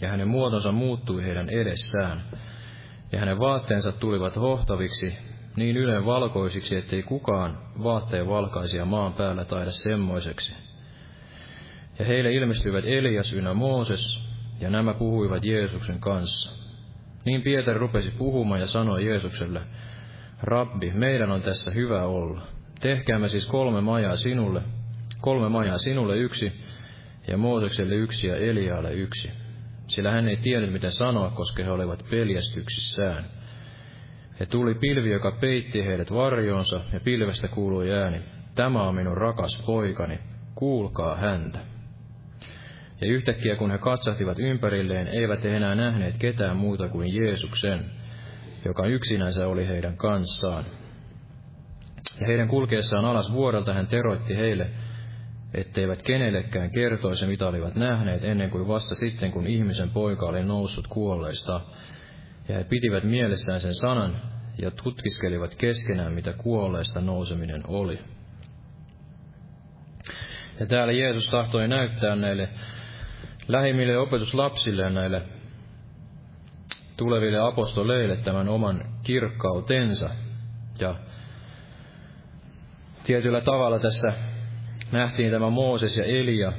Ja 0.00 0.08
hänen 0.08 0.28
muotonsa 0.28 0.72
muuttui 0.72 1.24
heidän 1.24 1.48
edessään, 1.48 2.22
ja 3.12 3.18
hänen 3.18 3.38
vaatteensa 3.38 3.92
tulivat 3.92 4.36
hohtaviksi, 4.36 5.18
niin 5.56 5.76
ylen 5.76 6.06
valkoisiksi, 6.06 6.76
ettei 6.76 7.02
kukaan 7.02 7.58
vaatteen 7.82 8.28
valkaisia 8.28 8.84
maan 8.84 9.12
päällä 9.12 9.44
taida 9.44 9.70
semmoiseksi. 9.70 10.54
Ja 11.98 12.04
heille 12.04 12.32
ilmestyivät 12.32 12.84
Elias 12.84 13.32
ynnä 13.32 13.54
Mooses, 13.54 14.24
ja 14.60 14.70
nämä 14.70 14.94
puhuivat 14.94 15.44
Jeesuksen 15.44 16.00
kanssa. 16.00 16.50
Niin 17.24 17.42
Pietari 17.42 17.78
rupesi 17.78 18.10
puhumaan 18.10 18.60
ja 18.60 18.66
sanoi 18.66 19.06
Jeesukselle, 19.06 19.60
Rabbi, 20.42 20.92
meidän 20.94 21.30
on 21.30 21.42
tässä 21.42 21.70
hyvä 21.70 22.04
olla. 22.04 22.42
Tehkäämme 22.80 23.28
siis 23.28 23.46
kolme 23.46 23.80
majaa 23.80 24.16
sinulle, 24.16 24.62
kolme 25.20 25.48
majaa 25.48 25.78
sinulle 25.78 26.16
yksi, 26.16 26.52
ja 27.28 27.36
Moosekselle 27.36 27.94
yksi 27.94 28.26
ja 28.26 28.36
Eliaalle 28.36 28.92
yksi. 28.92 29.45
Sillä 29.88 30.10
hän 30.10 30.28
ei 30.28 30.36
tiennyt, 30.36 30.72
mitä 30.72 30.90
sanoa, 30.90 31.30
koska 31.30 31.64
he 31.64 31.70
olivat 31.70 32.04
peljästyksissään. 32.10 33.24
Ja 34.40 34.46
tuli 34.46 34.74
pilvi, 34.74 35.10
joka 35.10 35.38
peitti 35.40 35.86
heidät 35.86 36.12
varjoonsa, 36.12 36.80
ja 36.92 37.00
pilvestä 37.00 37.48
kuului 37.48 37.92
ääni, 37.92 38.22
Tämä 38.56 38.82
on 38.82 38.94
minun 38.94 39.16
rakas 39.16 39.62
poikani, 39.66 40.18
kuulkaa 40.54 41.16
häntä. 41.16 41.58
Ja 43.00 43.06
yhtäkkiä 43.06 43.56
kun 43.56 43.70
he 43.70 43.78
katsahtivat 43.78 44.38
ympärilleen, 44.38 45.08
eivät 45.08 45.44
he 45.44 45.56
enää 45.56 45.74
nähneet 45.74 46.18
ketään 46.18 46.56
muuta 46.56 46.88
kuin 46.88 47.14
Jeesuksen, 47.14 47.84
joka 48.64 48.86
yksinänsä 48.86 49.48
oli 49.48 49.68
heidän 49.68 49.96
kanssaan. 49.96 50.64
Ja 52.20 52.26
heidän 52.26 52.48
kulkeessaan 52.48 53.04
alas 53.04 53.32
vuorelta 53.32 53.74
hän 53.74 53.86
teroitti 53.86 54.36
heille, 54.36 54.70
etteivät 55.56 56.02
kenellekään 56.02 56.70
kertoisi, 56.70 57.26
mitä 57.26 57.46
olivat 57.46 57.74
nähneet, 57.74 58.24
ennen 58.24 58.50
kuin 58.50 58.68
vasta 58.68 58.94
sitten, 58.94 59.32
kun 59.32 59.46
ihmisen 59.46 59.90
poika 59.90 60.26
oli 60.26 60.44
noussut 60.44 60.86
kuolleista. 60.86 61.60
Ja 62.48 62.54
he 62.54 62.64
pitivät 62.64 63.04
mielessään 63.04 63.60
sen 63.60 63.74
sanan 63.74 64.16
ja 64.58 64.70
tutkiskelivat 64.70 65.54
keskenään, 65.54 66.12
mitä 66.12 66.32
kuolleista 66.32 67.00
nouseminen 67.00 67.62
oli. 67.68 67.98
Ja 70.60 70.66
täällä 70.66 70.92
Jeesus 70.92 71.30
tahtoi 71.30 71.68
näyttää 71.68 72.16
näille 72.16 72.48
lähimmille 73.48 73.98
opetuslapsille 73.98 74.90
näille 74.90 75.22
tuleville 76.96 77.38
apostoleille 77.38 78.16
tämän 78.16 78.48
oman 78.48 78.84
kirkkautensa. 79.02 80.10
Ja 80.80 80.94
tietyllä 83.04 83.40
tavalla 83.40 83.78
tässä 83.78 84.12
nähtiin 84.92 85.30
tämä 85.30 85.50
Mooses 85.50 85.96
ja 85.96 86.04
Elia, 86.04 86.52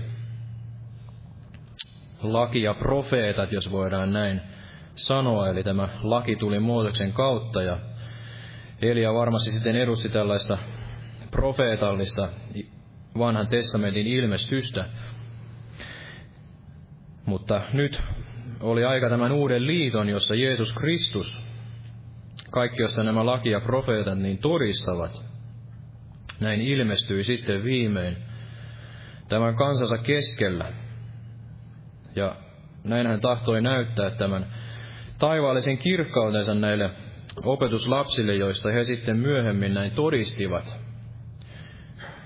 laki 2.21 2.61
ja 2.61 2.73
profeetat, 2.73 3.51
jos 3.51 3.71
voidaan 3.71 4.13
näin 4.13 4.41
sanoa, 4.95 5.49
eli 5.49 5.63
tämä 5.63 5.89
laki 6.03 6.35
tuli 6.35 6.59
Mooseksen 6.59 7.13
kautta 7.13 7.61
ja 7.61 7.77
Elia 8.81 9.13
varmasti 9.13 9.51
sitten 9.51 9.75
edusti 9.75 10.09
tällaista 10.09 10.57
profeetallista 11.31 12.29
vanhan 13.17 13.47
testamentin 13.47 14.07
ilmestystä. 14.07 14.85
Mutta 17.25 17.61
nyt 17.73 18.03
oli 18.61 18.85
aika 18.85 19.09
tämän 19.09 19.31
uuden 19.31 19.67
liiton, 19.67 20.09
jossa 20.09 20.35
Jeesus 20.35 20.73
Kristus, 20.73 21.43
kaikki 22.49 22.81
josta 22.81 23.03
nämä 23.03 23.25
laki 23.25 23.49
ja 23.49 23.61
profeetat 23.61 24.19
niin 24.19 24.37
todistavat, 24.37 25.26
näin 26.39 26.61
ilmestyi 26.61 27.23
sitten 27.23 27.63
viimein 27.63 28.17
tämän 29.29 29.55
kansansa 29.55 29.97
keskellä. 29.97 30.65
Ja 32.15 32.35
näin 32.83 33.07
hän 33.07 33.19
tahtoi 33.19 33.61
näyttää 33.61 34.09
tämän 34.09 34.45
taivaallisen 35.19 35.77
kirkkautensa 35.77 36.55
näille 36.55 36.89
opetuslapsille, 37.43 38.35
joista 38.35 38.71
he 38.71 38.83
sitten 38.83 39.17
myöhemmin 39.17 39.73
näin 39.73 39.91
todistivat. 39.91 40.77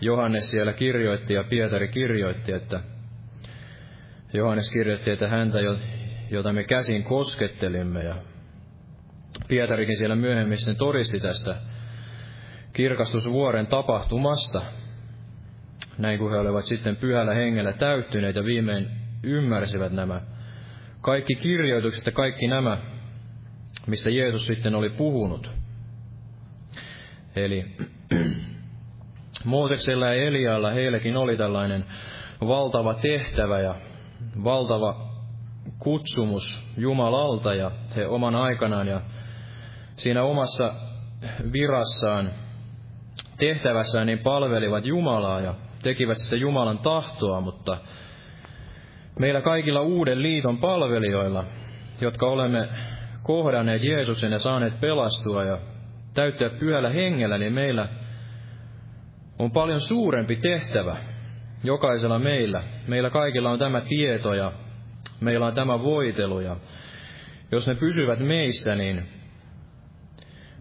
Johannes 0.01 0.49
siellä 0.49 0.73
kirjoitti 0.73 1.33
ja 1.33 1.43
Pietari 1.43 1.87
kirjoitti, 1.87 2.51
että 2.51 2.79
Johannes 4.33 4.71
kirjoitti, 4.71 5.11
että 5.11 5.27
häntä, 5.27 5.59
jota 6.31 6.53
me 6.53 6.63
käsin 6.63 7.03
koskettelimme, 7.03 8.03
ja 8.03 8.15
Pietarikin 9.47 9.97
siellä 9.97 10.15
myöhemmin 10.15 10.57
todisti 10.77 11.19
tästä 11.19 11.55
kirkastusvuoren 12.73 13.67
tapahtumasta, 13.67 14.61
näin 15.97 16.19
kuin 16.19 16.31
he 16.31 16.37
olivat 16.37 16.65
sitten 16.65 16.95
pyhällä 16.95 17.33
hengellä 17.33 17.73
täyttyneet 17.73 18.35
ja 18.35 18.45
viimein 18.45 18.87
ymmärsivät 19.23 19.91
nämä 19.91 20.21
kaikki 21.01 21.35
kirjoitukset 21.35 22.05
ja 22.05 22.11
kaikki 22.11 22.47
nämä, 22.47 22.77
mistä 23.87 24.11
Jeesus 24.11 24.45
sitten 24.45 24.75
oli 24.75 24.89
puhunut. 24.89 25.51
Eli 27.35 27.65
Mooseksella 29.45 30.05
ja 30.05 30.13
Elialla 30.13 30.71
heilläkin 30.71 31.17
oli 31.17 31.37
tällainen 31.37 31.85
valtava 32.41 32.93
tehtävä 32.93 33.59
ja 33.59 33.75
valtava 34.43 35.11
kutsumus 35.79 36.73
Jumalalta 36.77 37.53
ja 37.53 37.71
he 37.95 38.07
oman 38.07 38.35
aikanaan 38.35 38.87
ja 38.87 39.01
siinä 39.93 40.23
omassa 40.23 40.73
virassaan, 41.53 42.31
tehtävässään 43.41 44.07
niin 44.07 44.19
palvelivat 44.19 44.85
Jumalaa 44.85 45.41
ja 45.41 45.55
tekivät 45.83 46.17
sitä 46.17 46.35
Jumalan 46.35 46.79
tahtoa, 46.79 47.41
mutta 47.41 47.77
meillä 49.19 49.41
kaikilla 49.41 49.81
uuden 49.81 50.21
liiton 50.21 50.57
palvelijoilla, 50.57 51.43
jotka 52.01 52.25
olemme 52.25 52.69
kohdanneet 53.23 53.83
Jeesuksen 53.83 54.31
ja 54.31 54.39
saaneet 54.39 54.79
pelastua 54.79 55.43
ja 55.43 55.57
täyttää 56.13 56.49
pyhällä 56.49 56.89
hengellä, 56.89 57.37
niin 57.37 57.53
meillä 57.53 57.87
on 59.39 59.51
paljon 59.51 59.81
suurempi 59.81 60.35
tehtävä 60.35 60.97
jokaisella 61.63 62.19
meillä. 62.19 62.63
Meillä 62.87 63.09
kaikilla 63.09 63.51
on 63.51 63.59
tämä 63.59 63.81
tieto 63.81 64.33
ja 64.33 64.51
meillä 65.19 65.45
on 65.45 65.53
tämä 65.53 65.79
voitelu 65.79 66.39
ja 66.39 66.55
jos 67.51 67.67
ne 67.67 67.75
pysyvät 67.75 68.19
meissä, 68.19 68.75
niin 68.75 69.03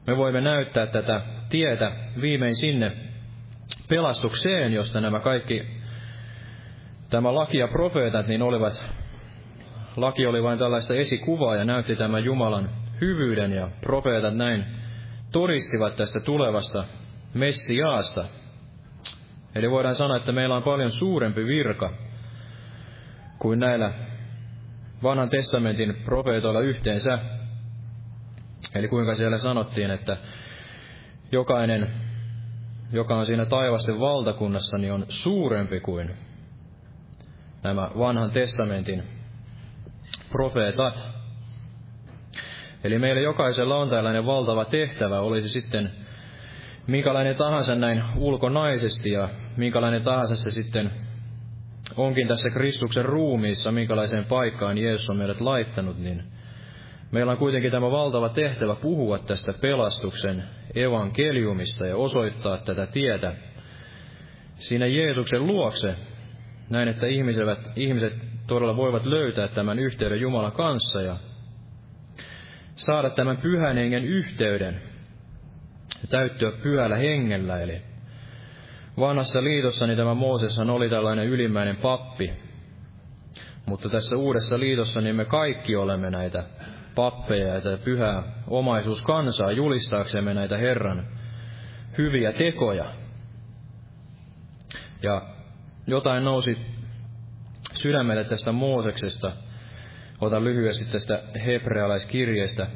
me 0.06 0.16
voimme 0.16 0.40
näyttää 0.40 0.86
tätä 0.86 1.20
tietä 1.50 1.92
viimein 2.20 2.54
sinne 2.56 2.92
pelastukseen, 3.88 4.72
josta 4.72 5.00
nämä 5.00 5.20
kaikki, 5.20 5.66
tämä 7.10 7.34
laki 7.34 7.58
ja 7.58 7.68
profeetat, 7.68 8.26
niin 8.26 8.42
olivat, 8.42 8.84
laki 9.96 10.26
oli 10.26 10.42
vain 10.42 10.58
tällaista 10.58 10.94
esikuvaa 10.94 11.56
ja 11.56 11.64
näytti 11.64 11.96
tämän 11.96 12.24
Jumalan 12.24 12.70
hyvyyden 13.00 13.52
ja 13.52 13.70
profeetat 13.80 14.34
näin 14.34 14.64
todistivat 15.32 15.96
tästä 15.96 16.20
tulevasta 16.20 16.84
Messiaasta. 17.34 18.24
Eli 19.54 19.70
voidaan 19.70 19.94
sanoa, 19.94 20.16
että 20.16 20.32
meillä 20.32 20.56
on 20.56 20.62
paljon 20.62 20.90
suurempi 20.90 21.46
virka 21.46 21.92
kuin 23.38 23.58
näillä 23.58 23.92
vanhan 25.02 25.28
testamentin 25.28 25.94
profeetoilla 26.04 26.60
yhteensä. 26.60 27.18
Eli 28.74 28.88
kuinka 28.88 29.14
siellä 29.14 29.38
sanottiin, 29.38 29.90
että 29.90 30.16
jokainen, 31.32 31.90
joka 32.92 33.16
on 33.16 33.26
siinä 33.26 33.46
taivasten 33.46 34.00
valtakunnassa, 34.00 34.78
niin 34.78 34.92
on 34.92 35.06
suurempi 35.08 35.80
kuin 35.80 36.10
nämä 37.62 37.90
vanhan 37.98 38.30
testamentin 38.30 39.02
profeetat. 40.30 41.08
Eli 42.84 42.98
meillä 42.98 43.20
jokaisella 43.20 43.76
on 43.76 43.90
tällainen 43.90 44.26
valtava 44.26 44.64
tehtävä, 44.64 45.20
olisi 45.20 45.48
sitten 45.48 45.90
minkälainen 46.86 47.36
tahansa 47.36 47.74
näin 47.74 48.04
ulkonaisesti 48.16 49.10
ja 49.10 49.28
minkälainen 49.56 50.02
tahansa 50.02 50.36
se 50.36 50.50
sitten 50.50 50.90
onkin 51.96 52.28
tässä 52.28 52.50
Kristuksen 52.50 53.04
ruumiissa, 53.04 53.72
minkälaiseen 53.72 54.24
paikkaan 54.24 54.78
Jeesus 54.78 55.10
on 55.10 55.16
meidät 55.16 55.40
laittanut, 55.40 55.98
niin 55.98 56.24
meillä 57.10 57.32
on 57.32 57.38
kuitenkin 57.38 57.70
tämä 57.70 57.90
valtava 57.90 58.28
tehtävä 58.28 58.74
puhua 58.74 59.18
tästä 59.18 59.52
pelastuksen 59.52 60.44
evankeliumista 60.74 61.86
ja 61.86 61.96
osoittaa 61.96 62.56
tätä 62.56 62.86
tietä 62.86 63.34
siinä 64.54 64.86
Jeesuksen 64.86 65.46
luokse, 65.46 65.96
näin 66.70 66.88
että 66.88 67.06
ihmiset, 67.06 67.48
ihmiset 67.76 68.12
todella 68.46 68.76
voivat 68.76 69.06
löytää 69.06 69.48
tämän 69.48 69.78
yhteyden 69.78 70.20
Jumalan 70.20 70.52
kanssa 70.52 71.02
ja 71.02 71.16
saada 72.74 73.10
tämän 73.10 73.36
pyhän 73.36 73.76
hengen 73.76 74.04
yhteyden 74.04 74.74
ja 76.02 76.08
täyttyä 76.08 76.52
pyhällä 76.62 76.96
hengellä. 76.96 77.60
Eli 77.60 77.82
vanhassa 78.98 79.44
liitossa 79.44 79.86
niin 79.86 79.96
tämä 79.96 80.14
Mooseshan 80.14 80.70
oli 80.70 80.90
tällainen 80.90 81.28
ylimmäinen 81.28 81.76
pappi, 81.76 82.32
mutta 83.66 83.88
tässä 83.88 84.16
uudessa 84.16 84.58
liitossa 84.58 85.00
niin 85.00 85.16
me 85.16 85.24
kaikki 85.24 85.76
olemme 85.76 86.10
näitä 86.10 86.44
pappeja 86.94 87.54
ja 87.54 87.60
tätä 87.60 87.84
pyhää 87.84 88.22
omaisuuskansaa 88.46 89.52
julistaaksemme 89.52 90.34
näitä 90.34 90.58
Herran 90.58 91.06
hyviä 91.98 92.32
tekoja. 92.32 92.84
Ja 95.02 95.22
jotain 95.86 96.24
nousi 96.24 96.58
sydämelle 97.74 98.24
tästä 98.24 98.52
Mooseksesta. 98.52 99.32
Otan 100.20 100.44
lyhyesti 100.44 100.92
tästä 100.92 101.22
hebrealaiskirjeestä 101.46 102.66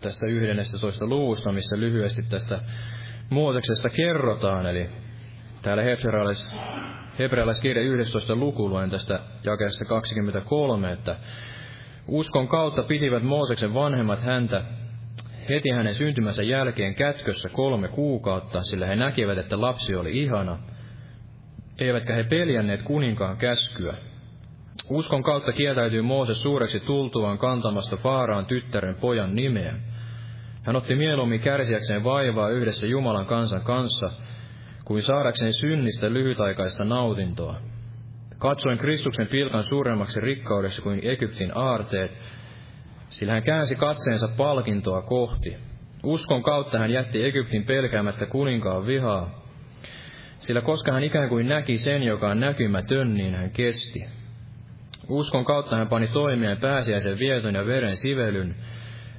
tästä 0.00 0.26
11 0.26 1.06
luvusta, 1.06 1.52
missä 1.52 1.80
lyhyesti 1.80 2.22
tästä 2.22 2.60
Mooseksesta 3.30 3.88
kerrotaan. 3.90 4.66
Eli 4.66 4.90
täällä 5.62 5.82
hebrealais, 5.82 6.54
hebrealaiskirja 7.18 7.82
11 7.82 8.36
luku 8.36 8.68
luen 8.68 8.90
tästä 8.90 9.20
jakeesta 9.44 9.84
23, 9.84 10.92
että 10.92 11.16
uskon 12.08 12.48
kautta 12.48 12.82
pitivät 12.82 13.22
Mooseksen 13.22 13.74
vanhemmat 13.74 14.20
häntä 14.22 14.64
heti 15.48 15.70
hänen 15.70 15.94
syntymänsä 15.94 16.42
jälkeen 16.42 16.94
kätkössä 16.94 17.48
kolme 17.48 17.88
kuukautta, 17.88 18.62
sillä 18.62 18.86
he 18.86 18.96
näkivät, 18.96 19.38
että 19.38 19.60
lapsi 19.60 19.94
oli 19.94 20.22
ihana, 20.22 20.58
eivätkä 21.78 22.14
he 22.14 22.24
peljänneet 22.24 22.82
kuninkaan 22.82 23.36
käskyä. 23.36 23.94
Uskon 24.90 25.22
kautta 25.22 25.52
kieltäytyi 25.52 26.02
Mooses 26.02 26.42
suureksi 26.42 26.80
tultuaan 26.80 27.38
kantamasta 27.38 27.96
Faaraan 27.96 28.46
tyttären 28.46 28.94
pojan 28.94 29.34
nimeä. 29.34 29.74
Hän 30.62 30.76
otti 30.76 30.94
mieluummin 30.94 31.40
kärsiäkseen 31.40 32.04
vaivaa 32.04 32.48
yhdessä 32.48 32.86
Jumalan 32.86 33.26
kansan 33.26 33.62
kanssa, 33.62 34.10
kuin 34.92 35.02
saadakseen 35.02 35.52
synnistä 35.52 36.12
lyhytaikaista 36.12 36.84
nautintoa. 36.84 37.56
Katsoin 38.38 38.78
Kristuksen 38.78 39.26
pilkan 39.26 39.64
suuremmaksi 39.64 40.20
rikkaudeksi 40.20 40.82
kuin 40.82 41.00
Egyptin 41.02 41.52
aarteet, 41.54 42.18
sillä 43.08 43.32
hän 43.32 43.42
käänsi 43.42 43.74
katseensa 43.74 44.28
palkintoa 44.36 45.02
kohti. 45.02 45.56
Uskon 46.02 46.42
kautta 46.42 46.78
hän 46.78 46.90
jätti 46.90 47.24
Egyptin 47.24 47.64
pelkäämättä 47.64 48.26
kuninkaan 48.26 48.86
vihaa, 48.86 49.44
sillä 50.38 50.60
koska 50.60 50.92
hän 50.92 51.04
ikään 51.04 51.28
kuin 51.28 51.48
näki 51.48 51.78
sen, 51.78 52.02
joka 52.02 52.28
on 52.28 52.40
näkymätön, 52.40 53.14
niin 53.14 53.34
hän 53.34 53.50
kesti. 53.50 54.04
Uskon 55.08 55.44
kautta 55.44 55.76
hän 55.76 55.88
pani 55.88 56.08
toimeen 56.08 56.58
pääsiäisen 56.58 57.18
vieton 57.18 57.54
ja 57.54 57.66
veren 57.66 57.96
sivelyn, 57.96 58.54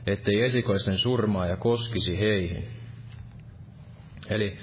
ettei 0.08 0.42
esikoisten 0.42 0.98
surmaa 0.98 1.48
ja 1.48 1.58
koskisi 1.58 2.20
heihin. 2.20 2.68
Eli 4.30 4.58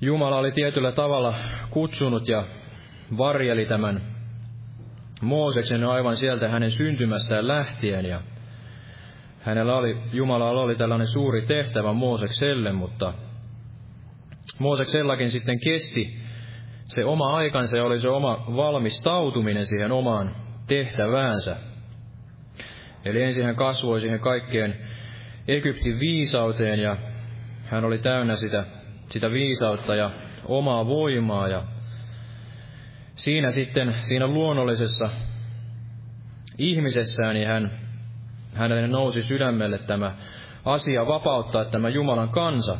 Jumala 0.00 0.36
oli 0.38 0.52
tietyllä 0.52 0.92
tavalla 0.92 1.34
kutsunut 1.70 2.28
ja 2.28 2.44
varjeli 3.18 3.66
tämän 3.66 4.00
Mooseksen 5.20 5.84
aivan 5.84 6.16
sieltä 6.16 6.48
hänen 6.48 6.70
syntymästään 6.70 7.48
lähtien 7.48 8.04
ja 8.04 8.20
hänellä 9.40 9.76
oli, 9.76 9.96
Jumalalla 10.12 10.60
oli 10.60 10.76
tällainen 10.76 11.06
suuri 11.06 11.42
tehtävä 11.42 11.92
Moosekselle, 11.92 12.72
mutta 12.72 13.14
Mooseksellakin 14.58 15.30
sitten 15.30 15.60
kesti 15.60 16.18
se 16.86 17.04
oma 17.04 17.36
aikansa 17.36 17.76
ja 17.78 17.84
oli 17.84 18.00
se 18.00 18.08
oma 18.08 18.44
valmistautuminen 18.56 19.66
siihen 19.66 19.92
omaan 19.92 20.30
tehtäväänsä. 20.66 21.56
Eli 23.04 23.22
ensin 23.22 23.44
hän 23.44 23.56
kasvoi 23.56 24.00
siihen 24.00 24.20
kaikkeen 24.20 24.78
Egyptin 25.48 26.00
viisauteen 26.00 26.78
ja 26.78 26.96
hän 27.64 27.84
oli 27.84 27.98
täynnä 27.98 28.36
sitä, 28.36 28.66
sitä 29.08 29.30
viisautta 29.30 29.94
ja 29.94 30.10
omaa 30.46 30.86
voimaa 30.86 31.48
ja 31.48 31.62
siinä 33.14 33.52
sitten, 33.52 33.94
siinä 33.98 34.26
luonnollisessa 34.26 35.10
ihmisessään, 36.58 37.34
niin 37.34 37.48
hän, 37.48 37.78
hänelle 38.54 38.88
nousi 38.88 39.22
sydämelle 39.22 39.78
tämä 39.78 40.16
asia 40.64 41.06
vapauttaa 41.06 41.64
tämä 41.64 41.88
Jumalan 41.88 42.28
kansa 42.28 42.76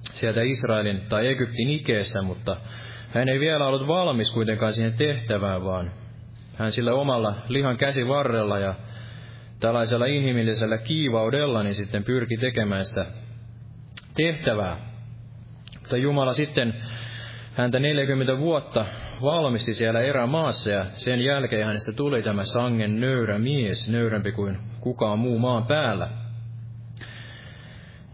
sieltä 0.00 0.42
Israelin 0.42 1.00
tai 1.08 1.26
Egyptin 1.26 1.70
ikeestä, 1.70 2.22
mutta 2.22 2.56
hän 3.10 3.28
ei 3.28 3.40
vielä 3.40 3.66
ollut 3.66 3.86
valmis 3.86 4.30
kuitenkaan 4.30 4.72
siihen 4.72 4.92
tehtävään, 4.92 5.64
vaan 5.64 5.90
hän 6.54 6.72
sillä 6.72 6.94
omalla 6.94 7.34
lihan 7.48 7.76
käsivarrella 7.76 8.58
ja 8.58 8.74
tällaisella 9.60 10.06
inhimillisellä 10.06 10.78
kiivaudella 10.78 11.62
niin 11.62 11.74
sitten 11.74 12.04
pyrki 12.04 12.36
tekemään 12.36 12.84
sitä 12.84 13.06
tehtävää. 14.14 14.93
Mutta 15.84 15.96
Jumala 15.96 16.32
sitten 16.32 16.74
häntä 17.54 17.78
40 17.78 18.38
vuotta 18.38 18.86
valmisti 19.22 19.74
siellä 19.74 20.00
erämaassa 20.00 20.72
ja 20.72 20.84
sen 20.84 21.20
jälkeen 21.20 21.66
hänestä 21.66 21.92
tuli 21.92 22.22
tämä 22.22 22.44
sangen 22.44 23.00
nöyrä 23.00 23.38
mies, 23.38 23.88
nöyrämpi 23.88 24.32
kuin 24.32 24.58
kukaan 24.80 25.18
muu 25.18 25.38
maan 25.38 25.66
päällä. 25.66 26.08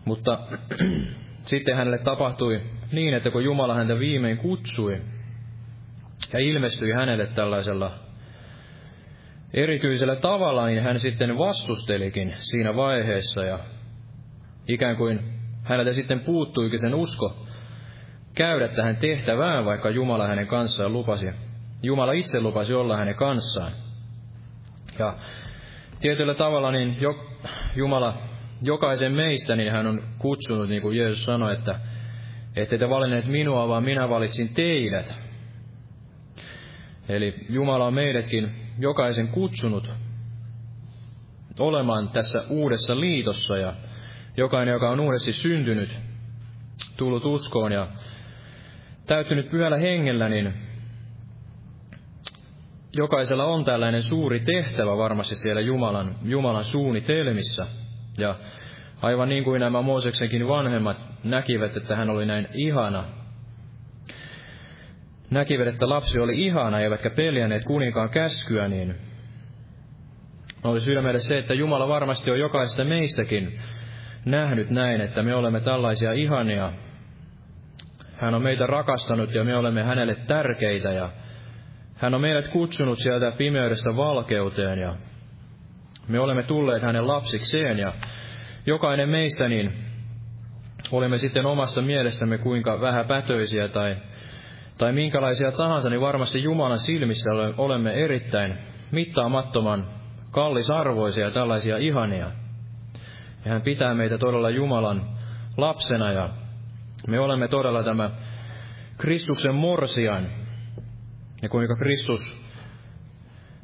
Mutta 0.04 0.38
sitten 1.50 1.76
hänelle 1.76 1.98
tapahtui 1.98 2.60
niin, 2.92 3.14
että 3.14 3.30
kun 3.30 3.44
Jumala 3.44 3.74
häntä 3.74 3.98
viimein 3.98 4.38
kutsui 4.38 5.00
ja 6.32 6.38
ilmestyi 6.38 6.92
hänelle 6.92 7.26
tällaisella 7.26 7.92
erityisellä 9.54 10.16
tavalla, 10.16 10.66
niin 10.66 10.82
hän 10.82 10.98
sitten 10.98 11.38
vastustelikin 11.38 12.34
siinä 12.38 12.76
vaiheessa 12.76 13.44
ja 13.44 13.58
ikään 14.68 14.96
kuin 14.96 15.20
häneltä 15.62 15.92
sitten 15.92 16.20
puuttuikin 16.20 16.80
sen 16.80 16.94
usko 16.94 17.46
käydä 18.40 18.68
tähän 18.68 18.96
tehtävään, 18.96 19.64
vaikka 19.64 19.90
Jumala 19.90 20.26
hänen 20.26 20.46
kanssaan 20.46 20.92
lupasi. 20.92 21.26
Jumala 21.82 22.12
itse 22.12 22.40
lupasi 22.40 22.74
olla 22.74 22.96
hänen 22.96 23.14
kanssaan. 23.14 23.72
Ja 24.98 25.14
tietyllä 26.00 26.34
tavalla 26.34 26.70
niin 26.72 26.96
jo, 27.00 27.10
Jumala 27.76 28.18
jokaisen 28.62 29.12
meistä, 29.12 29.56
niin 29.56 29.72
hän 29.72 29.86
on 29.86 30.02
kutsunut, 30.18 30.68
niin 30.68 30.82
kuin 30.82 30.96
Jeesus 30.96 31.24
sanoi, 31.24 31.52
että 31.52 31.80
ette 32.56 32.78
te 32.78 32.88
valinneet 32.88 33.26
minua, 33.26 33.68
vaan 33.68 33.84
minä 33.84 34.08
valitsin 34.08 34.54
teidät. 34.54 35.14
Eli 37.08 37.46
Jumala 37.48 37.86
on 37.86 37.94
meidätkin 37.94 38.54
jokaisen 38.78 39.28
kutsunut 39.28 39.90
olemaan 41.58 42.08
tässä 42.08 42.44
uudessa 42.48 43.00
liitossa 43.00 43.56
ja 43.56 43.74
jokainen, 44.36 44.72
joka 44.72 44.90
on 44.90 45.00
uudesti 45.00 45.32
syntynyt, 45.32 45.96
tullut 46.96 47.24
uskoon 47.24 47.72
ja 47.72 47.88
täyttynyt 49.10 49.50
pyhällä 49.50 49.76
hengellä, 49.76 50.28
niin 50.28 50.54
jokaisella 52.92 53.44
on 53.44 53.64
tällainen 53.64 54.02
suuri 54.02 54.40
tehtävä 54.40 54.96
varmasti 54.96 55.34
siellä 55.34 55.60
Jumalan, 55.60 56.14
Jumalan 56.24 56.64
suunnitelmissa. 56.64 57.66
Ja 58.18 58.34
aivan 59.02 59.28
niin 59.28 59.44
kuin 59.44 59.60
nämä 59.60 59.82
Mooseksenkin 59.82 60.48
vanhemmat 60.48 60.96
näkivät, 61.24 61.76
että 61.76 61.96
hän 61.96 62.10
oli 62.10 62.26
näin 62.26 62.48
ihana, 62.54 63.04
näkivät, 65.30 65.68
että 65.68 65.88
lapsi 65.88 66.20
oli 66.20 66.44
ihana, 66.44 66.80
eivätkä 66.80 67.10
peljänneet 67.10 67.64
kuninkaan 67.64 68.10
käskyä, 68.10 68.68
niin 68.68 68.94
oli 70.64 70.80
sydämelle 70.80 71.20
se, 71.20 71.38
että 71.38 71.54
Jumala 71.54 71.88
varmasti 71.88 72.30
on 72.30 72.38
jokaista 72.38 72.84
meistäkin 72.84 73.60
nähnyt 74.24 74.70
näin, 74.70 75.00
että 75.00 75.22
me 75.22 75.34
olemme 75.34 75.60
tällaisia 75.60 76.12
ihania. 76.12 76.72
Hän 78.20 78.34
on 78.34 78.42
meitä 78.42 78.66
rakastanut 78.66 79.34
ja 79.34 79.44
me 79.44 79.56
olemme 79.56 79.82
hänelle 79.82 80.14
tärkeitä 80.14 80.92
ja 80.92 81.08
hän 81.96 82.14
on 82.14 82.20
meidät 82.20 82.48
kutsunut 82.48 82.98
sieltä 82.98 83.30
pimeydestä 83.32 83.96
valkeuteen 83.96 84.78
ja 84.78 84.94
me 86.08 86.20
olemme 86.20 86.42
tulleet 86.42 86.82
hänen 86.82 87.08
lapsikseen 87.08 87.78
ja 87.78 87.92
jokainen 88.66 89.08
meistä 89.08 89.48
niin 89.48 89.72
olemme 90.92 91.18
sitten 91.18 91.46
omasta 91.46 91.82
mielestämme 91.82 92.38
kuinka 92.38 92.80
vähäpätöisiä 92.80 93.68
tai, 93.68 93.96
tai 94.78 94.92
minkälaisia 94.92 95.52
tahansa, 95.52 95.90
niin 95.90 96.00
varmasti 96.00 96.42
Jumalan 96.42 96.78
silmissä 96.78 97.30
olemme 97.56 97.92
erittäin 97.92 98.58
mittaamattoman 98.90 99.86
kallisarvoisia 100.30 101.30
tällaisia 101.30 101.76
ihania. 101.76 102.30
Ja 103.44 103.52
hän 103.52 103.62
pitää 103.62 103.94
meitä 103.94 104.18
todella 104.18 104.50
Jumalan 104.50 105.02
lapsena 105.56 106.12
ja 106.12 106.30
me 107.06 107.20
olemme 107.20 107.48
todella 107.48 107.82
tämä 107.82 108.10
Kristuksen 108.98 109.54
morsian. 109.54 110.26
Ja 111.42 111.48
kuinka 111.48 111.76
Kristus 111.76 112.38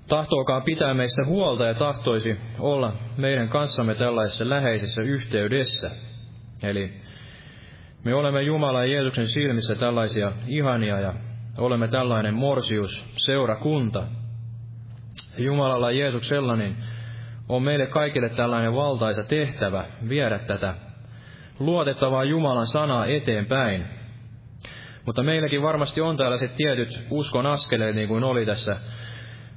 tahtookaan 0.08 0.62
pitää 0.62 0.94
meistä 0.94 1.24
huolta 1.26 1.66
ja 1.66 1.74
tahtoisi 1.74 2.40
olla 2.58 2.92
meidän 3.16 3.48
kanssamme 3.48 3.94
tällaisessa 3.94 4.48
läheisessä 4.48 5.02
yhteydessä. 5.02 5.90
Eli 6.62 6.94
me 8.04 8.14
olemme 8.14 8.42
Jumalan 8.42 8.88
ja 8.88 8.94
Jeesuksen 8.94 9.28
silmissä 9.28 9.74
tällaisia 9.74 10.32
ihania 10.46 11.00
ja 11.00 11.14
olemme 11.58 11.88
tällainen 11.88 12.34
morsius, 12.34 13.04
seurakunta. 13.16 14.02
Jumalalla 15.38 15.90
Jeesuksella 15.90 16.56
niin 16.56 16.76
on 17.48 17.62
meille 17.62 17.86
kaikille 17.86 18.28
tällainen 18.28 18.74
valtaisa 18.74 19.22
tehtävä 19.22 19.84
viedä 20.08 20.38
tätä 20.38 20.85
luotettavaa 21.58 22.24
Jumalan 22.24 22.66
sanaa 22.66 23.06
eteenpäin. 23.06 23.84
Mutta 25.06 25.22
meilläkin 25.22 25.62
varmasti 25.62 26.00
on 26.00 26.16
tällaiset 26.16 26.54
tietyt 26.56 27.06
uskon 27.10 27.46
askeleet, 27.46 27.94
niin 27.94 28.08
kuin 28.08 28.24
oli 28.24 28.46
tässä 28.46 28.76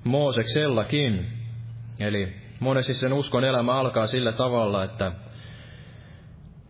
Mooseksellakin. 0.04 1.28
Eli 2.00 2.34
monesti 2.60 2.93
sen 2.93 3.14
uskon 3.14 3.43
elämä 3.43 3.74
alkaa 3.74 4.08
sillä 4.08 4.32
tavalla, 4.32 4.84
että 4.84 5.12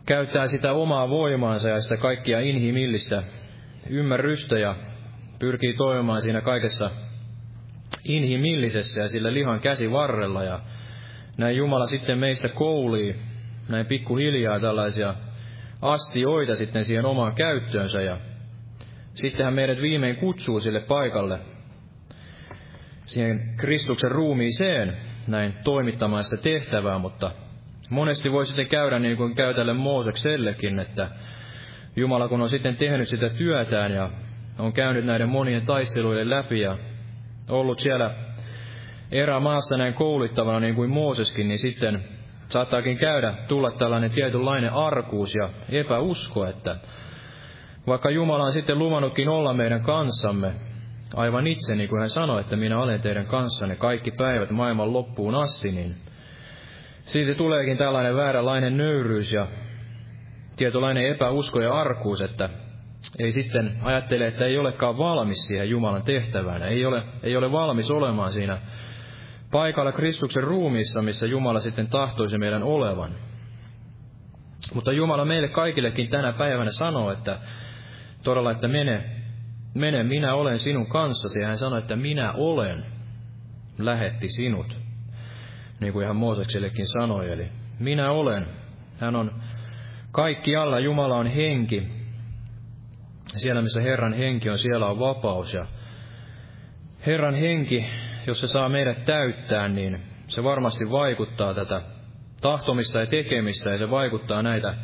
käyttää 0.05 0.47
sitä 0.47 0.73
omaa 0.73 1.09
voimaansa 1.09 1.69
ja 1.69 1.81
sitä 1.81 1.97
kaikkia 1.97 2.39
inhimillistä 2.39 3.23
ymmärrystä 3.89 4.59
ja 4.59 4.75
pyrkii 5.39 5.73
toimimaan 5.73 6.21
siinä 6.21 6.41
kaikessa 6.41 6.91
inhimillisessä 8.07 9.01
ja 9.01 9.07
sillä 9.07 9.33
lihan 9.33 9.59
käsivarrella 9.59 10.43
ja 10.43 10.59
näin 11.37 11.57
Jumala 11.57 11.87
sitten 11.87 12.19
meistä 12.19 12.49
koulii 12.49 13.28
näin 13.69 13.85
pikkuhiljaa 13.85 14.59
tällaisia 14.59 15.15
astioita 15.81 16.55
sitten 16.55 16.85
siihen 16.85 17.05
omaan 17.05 17.35
käyttöönsä 17.35 18.01
ja 18.01 18.17
sittenhän 19.13 19.53
meidät 19.53 19.81
viimein 19.81 20.15
kutsuu 20.15 20.59
sille 20.59 20.79
paikalle, 20.79 21.39
siihen 23.05 23.53
Kristuksen 23.57 24.11
ruumiiseen, 24.11 24.93
näin 25.27 25.53
toimittamaan 25.63 26.23
sitä 26.23 26.43
tehtävää, 26.43 26.97
mutta 26.97 27.31
monesti 27.89 28.31
voi 28.31 28.45
sitten 28.45 28.67
käydä 28.67 28.99
niin 28.99 29.17
kuin 29.17 29.35
käy 29.35 29.53
tälle 29.53 29.73
Mooseksellekin, 29.73 30.79
että 30.79 31.09
Jumala 31.95 32.27
kun 32.27 32.41
on 32.41 32.49
sitten 32.49 32.75
tehnyt 32.75 33.07
sitä 33.07 33.29
työtään 33.29 33.91
ja 33.91 34.09
on 34.59 34.73
käynyt 34.73 35.05
näiden 35.05 35.29
monien 35.29 35.65
taisteluiden 35.65 36.29
läpi 36.29 36.59
ja 36.59 36.77
ollut 37.49 37.79
siellä 37.79 38.15
erämaassa 39.11 39.77
näin 39.77 39.93
kouluttavana 39.93 40.59
niin 40.59 40.75
kuin 40.75 40.89
Mooseskin, 40.89 41.47
niin 41.47 41.59
sitten 41.59 42.03
saattaakin 42.49 42.97
käydä, 42.97 43.33
tulla 43.47 43.71
tällainen 43.71 44.11
tietynlainen 44.11 44.73
arkuus 44.73 45.35
ja 45.35 45.49
epäusko, 45.69 46.45
että 46.45 46.75
vaikka 47.87 48.09
Jumala 48.09 48.43
on 48.43 48.51
sitten 48.51 48.79
luvannutkin 48.79 49.29
olla 49.29 49.53
meidän 49.53 49.81
kanssamme, 49.81 50.51
aivan 51.15 51.47
itse, 51.47 51.75
niin 51.75 51.89
kuin 51.89 51.99
hän 51.99 52.09
sanoi, 52.09 52.41
että 52.41 52.55
minä 52.55 52.79
olen 52.79 53.01
teidän 53.01 53.25
kanssanne 53.25 53.75
kaikki 53.75 54.11
päivät 54.11 54.49
maailman 54.49 54.93
loppuun 54.93 55.35
asti, 55.35 55.71
niin 55.71 55.95
siitä 56.99 57.35
tuleekin 57.35 57.77
tällainen 57.77 58.15
vääränlainen 58.15 58.77
nöyryys 58.77 59.33
ja 59.33 59.47
tietynlainen 60.55 61.05
epäusko 61.05 61.61
ja 61.61 61.73
arkuus, 61.73 62.21
että 62.21 62.49
ei 63.19 63.31
sitten 63.31 63.79
ajattele, 63.83 64.27
että 64.27 64.45
ei 64.45 64.57
olekaan 64.57 64.97
valmis 64.97 65.47
siihen 65.47 65.69
Jumalan 65.69 66.03
tehtävään, 66.03 66.63
ei 66.63 66.85
ole, 66.85 67.03
ei 67.23 67.37
ole 67.37 67.51
valmis 67.51 67.91
olemaan 67.91 68.31
siinä 68.31 68.57
paikalla 69.51 69.91
Kristuksen 69.91 70.43
ruumiissa, 70.43 71.01
missä 71.01 71.25
Jumala 71.25 71.59
sitten 71.59 71.87
tahtoisi 71.87 72.37
meidän 72.37 72.63
olevan. 72.63 73.11
Mutta 74.73 74.91
Jumala 74.91 75.25
meille 75.25 75.47
kaikillekin 75.47 76.09
tänä 76.09 76.33
päivänä 76.33 76.71
sanoo, 76.71 77.11
että 77.11 77.39
todella, 78.23 78.51
että 78.51 78.67
mene, 78.67 79.09
mene, 79.73 80.03
minä 80.03 80.33
olen 80.33 80.59
sinun 80.59 80.87
kanssasi. 80.87 81.39
Ja 81.39 81.47
hän 81.47 81.57
sanoi, 81.57 81.79
että 81.79 81.95
minä 81.95 82.33
olen, 82.33 82.85
lähetti 83.77 84.27
sinut. 84.27 84.77
Niin 85.79 85.93
kuin 85.93 86.03
ihan 86.03 86.15
Mooseksellekin 86.15 86.87
sanoi, 86.87 87.31
eli 87.31 87.47
minä 87.79 88.11
olen. 88.11 88.45
Hän 88.99 89.15
on 89.15 89.31
kaikki 90.11 90.55
alla, 90.55 90.79
Jumala 90.79 91.17
on 91.17 91.27
henki. 91.27 91.87
Siellä, 93.27 93.61
missä 93.61 93.81
Herran 93.81 94.13
henki 94.13 94.49
on, 94.49 94.59
siellä 94.59 94.87
on 94.87 94.99
vapaus. 94.99 95.53
Ja 95.53 95.65
Herran 97.05 97.35
henki, 97.35 97.85
jos 98.27 98.39
se 98.39 98.47
saa 98.47 98.69
meidät 98.69 99.05
täyttää, 99.05 99.67
niin 99.67 100.01
se 100.27 100.43
varmasti 100.43 100.91
vaikuttaa 100.91 101.53
tätä 101.53 101.81
tahtomista 102.41 102.99
ja 102.99 103.05
tekemistä, 103.05 103.69
ja 103.69 103.77
se 103.77 103.89
vaikuttaa 103.89 104.43
näitä 104.43 104.75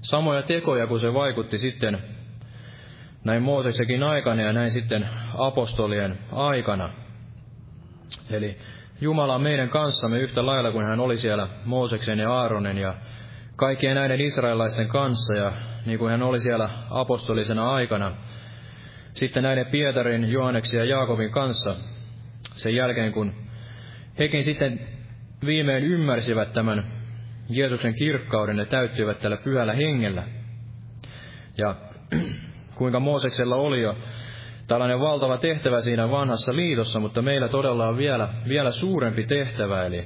samoja 0.00 0.42
tekoja, 0.42 0.86
kun 0.86 1.00
se 1.00 1.14
vaikutti 1.14 1.58
sitten 1.58 1.98
näin 3.24 3.42
Mooseksekin 3.42 4.02
aikana 4.02 4.42
ja 4.42 4.52
näin 4.52 4.70
sitten 4.70 5.08
apostolien 5.38 6.18
aikana. 6.32 6.92
Eli 8.30 8.58
Jumala 9.00 9.34
on 9.34 9.42
meidän 9.42 9.68
kanssamme 9.68 10.18
yhtä 10.18 10.46
lailla 10.46 10.72
kuin 10.72 10.86
hän 10.86 11.00
oli 11.00 11.18
siellä 11.18 11.48
Mooseksen 11.64 12.18
ja 12.18 12.32
Aaronen 12.32 12.78
ja 12.78 12.94
kaikkien 13.56 13.94
näiden 13.94 14.20
israelaisten 14.20 14.88
kanssa 14.88 15.34
ja 15.34 15.52
niin 15.86 15.98
kuin 15.98 16.10
hän 16.10 16.22
oli 16.22 16.40
siellä 16.40 16.70
apostolisena 16.90 17.70
aikana. 17.70 18.16
Sitten 19.14 19.42
näiden 19.42 19.66
Pietarin, 19.66 20.32
Johanneksen 20.32 20.78
ja 20.78 20.84
Jaakobin 20.84 21.30
kanssa 21.30 21.76
sen 22.52 22.74
jälkeen, 22.74 23.12
kun 23.12 23.32
hekin 24.18 24.44
sitten 24.44 24.80
viimein 25.46 25.84
ymmärsivät 25.84 26.52
tämän 26.52 26.84
Jeesuksen 27.48 27.94
kirkkauden 27.94 28.58
ja 28.58 28.64
täyttyivät 28.66 29.18
tällä 29.18 29.36
pyhällä 29.36 29.72
hengellä. 29.72 30.22
Ja 31.58 31.74
kuinka 32.78 33.00
Mooseksella 33.00 33.56
oli 33.56 33.82
jo 33.82 33.96
tällainen 34.66 35.00
valtava 35.00 35.38
tehtävä 35.38 35.80
siinä 35.80 36.10
vanhassa 36.10 36.56
liitossa, 36.56 37.00
mutta 37.00 37.22
meillä 37.22 37.48
todella 37.48 37.88
on 37.88 37.96
vielä, 37.96 38.28
vielä 38.48 38.70
suurempi 38.70 39.26
tehtävä, 39.26 39.86
eli 39.86 40.04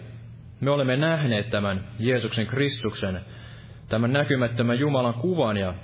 me 0.61 0.71
olemme 0.71 0.97
nähneet 0.97 1.51
tämän 1.51 1.85
Jeesuksen 1.99 2.47
Kristuksen, 2.47 3.21
tämän 3.89 4.13
näkymättömän 4.13 4.79
Jumalan 4.79 5.15
kuvan, 5.15 5.57
ja 5.57 5.75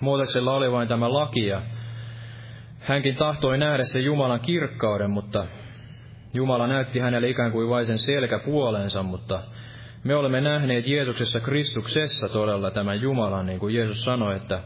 Mooseksella 0.00 0.54
oli 0.54 0.72
vain 0.72 0.88
tämä 0.88 1.12
laki, 1.12 1.46
ja 1.46 1.62
hänkin 2.80 3.16
tahtoi 3.16 3.58
nähdä 3.58 3.84
sen 3.84 4.04
Jumalan 4.04 4.40
kirkkauden, 4.40 5.10
mutta 5.10 5.46
Jumala 6.34 6.66
näytti 6.66 6.98
hänelle 6.98 7.28
ikään 7.28 7.52
kuin 7.52 7.68
vain 7.68 7.86
sen 7.86 7.98
selkäpuolensa, 7.98 9.02
mutta 9.02 9.42
me 10.04 10.14
olemme 10.14 10.40
nähneet 10.40 10.86
Jeesuksessa 10.86 11.40
Kristuksessa 11.40 12.28
todella 12.28 12.70
tämän 12.70 13.00
Jumalan, 13.00 13.46
niin 13.46 13.58
kuin 13.58 13.74
Jeesus 13.74 14.04
sanoi, 14.04 14.36
että 14.36 14.62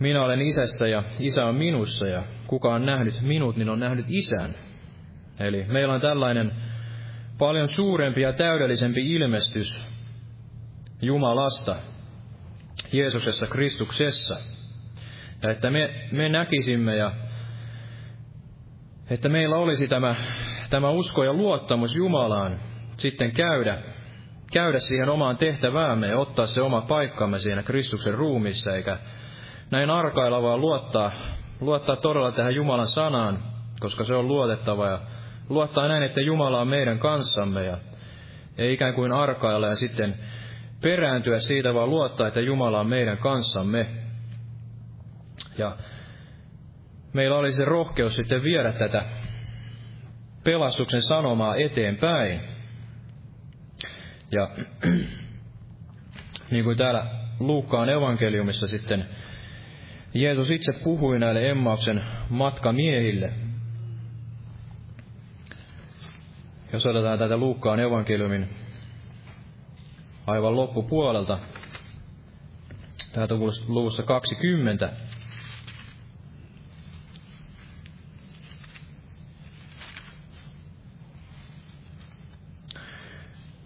minä 0.00 0.22
olen 0.22 0.40
isässä 0.40 0.88
ja 0.88 1.02
isä 1.18 1.46
on 1.46 1.54
minussa 1.54 2.06
ja 2.06 2.22
kuka 2.46 2.74
on 2.74 2.86
nähnyt 2.86 3.20
minut, 3.20 3.56
niin 3.56 3.68
on 3.68 3.80
nähnyt 3.80 4.06
isän. 4.08 4.54
Eli 5.40 5.64
meillä 5.68 5.94
on 5.94 6.00
tällainen 6.00 6.52
paljon 7.38 7.68
suurempi 7.68 8.20
ja 8.20 8.32
täydellisempi 8.32 9.12
ilmestys 9.12 9.86
Jumalasta 11.02 11.76
Jeesuksessa 12.92 13.46
Kristuksessa. 13.46 14.36
Ja 15.42 15.50
että 15.50 15.70
me, 15.70 16.08
me 16.12 16.28
näkisimme 16.28 16.96
ja 16.96 17.12
että 19.10 19.28
meillä 19.28 19.56
olisi 19.56 19.88
tämä, 19.88 20.14
tämä 20.70 20.90
usko 20.90 21.24
ja 21.24 21.32
luottamus 21.32 21.96
Jumalaan 21.96 22.58
sitten 22.96 23.32
käydä, 23.32 23.78
käydä 24.52 24.78
siihen 24.78 25.08
omaan 25.08 25.36
tehtäväämme 25.36 26.06
ja 26.06 26.18
ottaa 26.18 26.46
se 26.46 26.62
oma 26.62 26.80
paikkamme 26.80 27.38
siinä 27.38 27.62
Kristuksen 27.62 28.14
ruumissa, 28.14 28.74
eikä 28.74 28.98
näin 29.70 29.90
arkailla, 29.90 30.42
vaan 30.42 30.60
luottaa, 30.60 31.12
luottaa 31.60 31.96
todella 31.96 32.32
tähän 32.32 32.54
Jumalan 32.54 32.86
sanaan, 32.86 33.42
koska 33.80 34.04
se 34.04 34.14
on 34.14 34.28
luotettava 34.28 34.86
ja 34.86 35.00
luottaa 35.48 35.88
näin, 35.88 36.02
että 36.02 36.20
Jumala 36.20 36.60
on 36.60 36.68
meidän 36.68 36.98
kanssamme 36.98 37.64
ja 37.64 37.78
ei 38.58 38.72
ikään 38.72 38.94
kuin 38.94 39.12
arkailla 39.12 39.66
ja 39.66 39.76
sitten 39.76 40.14
perääntyä 40.80 41.38
siitä, 41.38 41.74
vaan 41.74 41.90
luottaa, 41.90 42.28
että 42.28 42.40
Jumala 42.40 42.80
on 42.80 42.88
meidän 42.88 43.18
kanssamme. 43.18 43.86
Ja 45.58 45.76
meillä 47.12 47.36
oli 47.36 47.52
se 47.52 47.64
rohkeus 47.64 48.14
sitten 48.14 48.42
viedä 48.42 48.72
tätä 48.72 49.04
pelastuksen 50.44 51.02
sanomaa 51.02 51.56
eteenpäin. 51.56 52.40
Ja 54.30 54.48
niin 56.50 56.64
kuin 56.64 56.76
täällä 56.76 57.06
Luukkaan 57.40 57.88
evankeliumissa 57.88 58.68
sitten 58.68 59.08
Jeesus 60.14 60.50
itse 60.50 60.72
puhui 60.84 61.18
näille 61.18 61.50
Emmauksen 61.50 62.04
matkamiehille. 62.30 63.32
Jos 66.72 66.86
otetaan 66.86 67.18
tätä 67.18 67.36
Luukkaan 67.36 67.80
evankeliumin 67.80 68.48
aivan 70.26 70.56
loppupuolelta, 70.56 71.38
täältä 73.12 73.34
luvussa 73.68 74.02
20, 74.02 74.92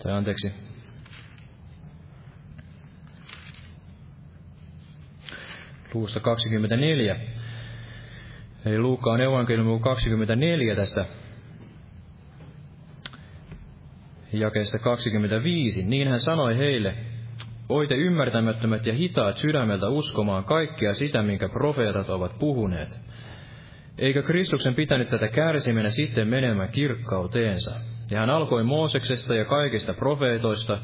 tai 0.02 0.12
anteeksi, 0.12 0.52
luvusta 5.94 6.20
24. 6.20 7.16
Eli 8.64 8.78
Luukkaan 8.78 9.20
evankeliumi 9.20 9.80
24 9.80 10.76
tästä 10.76 11.06
jakeesta 14.32 14.78
25. 14.78 15.84
Niin 15.84 16.08
hän 16.08 16.20
sanoi 16.20 16.58
heille, 16.58 16.94
Oite 17.68 17.94
ymmärtämättömät 17.94 18.86
ja 18.86 18.92
hitaat 18.92 19.38
sydämeltä 19.38 19.88
uskomaan 19.88 20.44
kaikkia 20.44 20.94
sitä, 20.94 21.22
minkä 21.22 21.48
profeetat 21.48 22.10
ovat 22.10 22.38
puhuneet. 22.38 22.98
Eikö 23.98 24.22
Kristuksen 24.22 24.74
pitänyt 24.74 25.08
tätä 25.08 25.28
kärsiminen 25.28 25.90
sitten 25.90 26.28
menemään 26.28 26.68
kirkkauteensa? 26.68 27.70
Ja 28.10 28.18
hän 28.18 28.30
alkoi 28.30 28.64
Mooseksesta 28.64 29.34
ja 29.34 29.44
kaikista 29.44 29.94
profeetoista, 29.94 30.78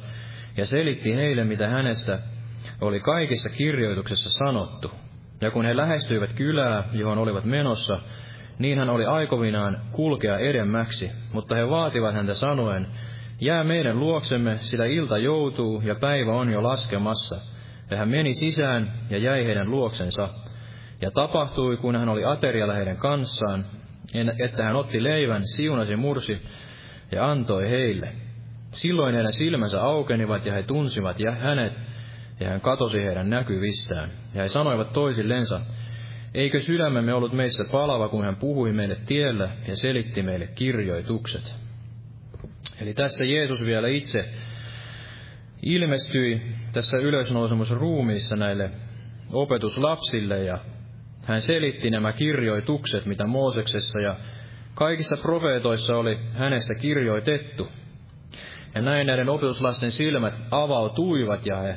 ja 0.56 0.66
selitti 0.66 1.16
heille, 1.16 1.44
mitä 1.44 1.68
hänestä 1.68 2.18
oli 2.80 3.00
kaikissa 3.00 3.48
kirjoituksessa 3.48 4.30
sanottu. 4.30 4.90
Ja 5.40 5.50
kun 5.50 5.64
he 5.64 5.76
lähestyivät 5.76 6.32
kylää, 6.32 6.88
johon 6.92 7.18
olivat 7.18 7.44
menossa, 7.44 7.98
niin 8.58 8.78
hän 8.78 8.90
oli 8.90 9.04
aikovinaan 9.04 9.80
kulkea 9.92 10.38
edemmäksi, 10.38 11.10
mutta 11.32 11.54
he 11.54 11.70
vaativat 11.70 12.14
häntä 12.14 12.34
sanoen, 12.34 12.86
jää 13.40 13.64
meidän 13.64 14.00
luoksemme, 14.00 14.58
sillä 14.58 14.84
ilta 14.84 15.18
joutuu 15.18 15.82
ja 15.84 15.94
päivä 15.94 16.32
on 16.32 16.50
jo 16.50 16.62
laskemassa. 16.62 17.40
Ja 17.90 17.96
hän 17.96 18.08
meni 18.08 18.34
sisään 18.34 18.92
ja 19.10 19.18
jäi 19.18 19.46
heidän 19.46 19.70
luoksensa. 19.70 20.28
Ja 21.00 21.10
tapahtui, 21.10 21.76
kun 21.76 21.96
hän 21.96 22.08
oli 22.08 22.24
aterialla 22.24 22.74
heidän 22.74 22.96
kanssaan, 22.96 23.66
että 24.44 24.62
hän 24.62 24.76
otti 24.76 25.02
leivän, 25.02 25.42
siunasi 25.46 25.96
mursi 25.96 26.42
ja 27.14 27.30
antoi 27.30 27.70
heille. 27.70 28.12
Silloin 28.70 29.14
heidän 29.14 29.32
silmänsä 29.32 29.82
aukenivat 29.82 30.46
ja 30.46 30.52
he 30.52 30.62
tunsivat 30.62 31.20
ja 31.20 31.32
hänet, 31.32 31.72
ja 32.40 32.48
hän 32.48 32.60
katosi 32.60 33.02
heidän 33.02 33.30
näkyvistään. 33.30 34.10
Ja 34.34 34.42
he 34.42 34.48
sanoivat 34.48 34.92
toisillensa, 34.92 35.60
eikö 36.34 36.60
sydämemme 36.60 37.14
ollut 37.14 37.32
meissä 37.32 37.64
palava, 37.70 38.08
kun 38.08 38.24
hän 38.24 38.36
puhui 38.36 38.72
meille 38.72 38.96
tiellä 39.06 39.48
ja 39.68 39.76
selitti 39.76 40.22
meille 40.22 40.46
kirjoitukset. 40.46 41.56
Eli 42.80 42.94
tässä 42.94 43.26
Jeesus 43.26 43.64
vielä 43.64 43.88
itse 43.88 44.28
ilmestyi 45.62 46.42
tässä 46.72 46.96
ylösnousemusruumiissa 46.96 48.36
näille 48.36 48.70
opetuslapsille 49.32 50.44
ja 50.44 50.58
hän 51.22 51.40
selitti 51.40 51.90
nämä 51.90 52.12
kirjoitukset, 52.12 53.06
mitä 53.06 53.26
Mooseksessa 53.26 54.00
ja 54.00 54.16
kaikissa 54.74 55.16
profeetoissa 55.16 55.96
oli 55.96 56.18
hänestä 56.32 56.74
kirjoitettu. 56.74 57.68
Ja 58.74 58.82
näin 58.82 59.06
näiden 59.06 59.28
opetuslasten 59.28 59.90
silmät 59.90 60.42
avautuivat 60.50 61.46
ja 61.46 61.58
he 61.58 61.76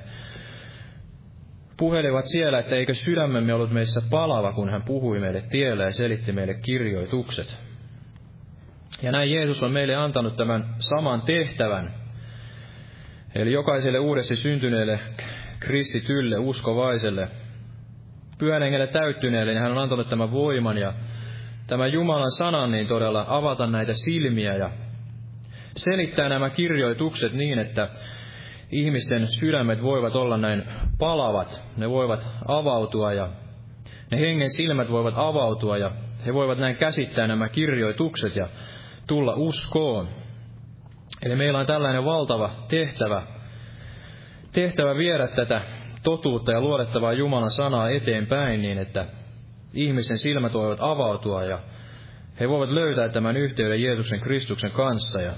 puhelivat 1.77 2.25
siellä, 2.25 2.59
että 2.59 2.75
eikö 2.75 2.93
sydämemme 2.93 3.53
ollut 3.53 3.71
meissä 3.71 4.01
palava, 4.09 4.53
kun 4.53 4.69
hän 4.69 4.83
puhui 4.83 5.19
meille 5.19 5.41
tiellä 5.41 5.83
ja 5.83 5.91
selitti 5.91 6.31
meille 6.31 6.53
kirjoitukset. 6.53 7.59
Ja 9.01 9.11
näin 9.11 9.31
Jeesus 9.31 9.63
on 9.63 9.71
meille 9.71 9.95
antanut 9.95 10.35
tämän 10.35 10.75
saman 10.79 11.21
tehtävän. 11.21 11.93
Eli 13.35 13.51
jokaiselle 13.51 13.99
uudesti 13.99 14.35
syntyneelle 14.35 14.99
kristitylle, 15.59 16.37
uskovaiselle, 16.37 17.27
pyhän 18.37 18.61
täyttyneelle, 18.93 19.51
niin 19.53 19.61
hän 19.61 19.71
on 19.71 19.77
antanut 19.77 20.09
tämän 20.09 20.31
voiman 20.31 20.77
ja 20.77 20.93
tämän 21.67 21.91
Jumalan 21.91 22.31
sanan 22.31 22.71
niin 22.71 22.87
todella 22.87 23.25
avata 23.27 23.67
näitä 23.67 23.93
silmiä 23.93 24.55
ja 24.55 24.69
selittää 25.75 26.29
nämä 26.29 26.49
kirjoitukset 26.49 27.33
niin, 27.33 27.59
että 27.59 27.89
ihmisten 28.71 29.27
sydämet 29.27 29.83
voivat 29.83 30.15
olla 30.15 30.37
näin 30.37 30.63
palavat, 30.99 31.61
ne 31.77 31.89
voivat 31.89 32.29
avautua 32.47 33.13
ja 33.13 33.29
ne 34.11 34.19
hengen 34.19 34.49
silmät 34.49 34.91
voivat 34.91 35.13
avautua 35.17 35.77
ja 35.77 35.91
he 36.25 36.33
voivat 36.33 36.57
näin 36.57 36.75
käsittää 36.75 37.27
nämä 37.27 37.49
kirjoitukset 37.49 38.35
ja 38.35 38.47
tulla 39.07 39.33
uskoon. 39.35 40.07
Eli 41.25 41.35
meillä 41.35 41.59
on 41.59 41.65
tällainen 41.65 42.05
valtava 42.05 42.49
tehtävä, 42.67 43.21
tehtävä 44.51 44.95
viedä 44.95 45.27
tätä 45.27 45.61
totuutta 46.03 46.51
ja 46.51 46.61
luodettavaa 46.61 47.13
Jumalan 47.13 47.51
sanaa 47.51 47.89
eteenpäin 47.89 48.61
niin, 48.61 48.77
että 48.77 49.05
ihmisten 49.73 50.17
silmät 50.17 50.53
voivat 50.53 50.79
avautua 50.81 51.43
ja 51.43 51.59
he 52.39 52.49
voivat 52.49 52.69
löytää 52.69 53.09
tämän 53.09 53.37
yhteyden 53.37 53.83
Jeesuksen 53.83 54.19
Kristuksen 54.19 54.71
kanssa. 54.71 55.21
Ja 55.21 55.33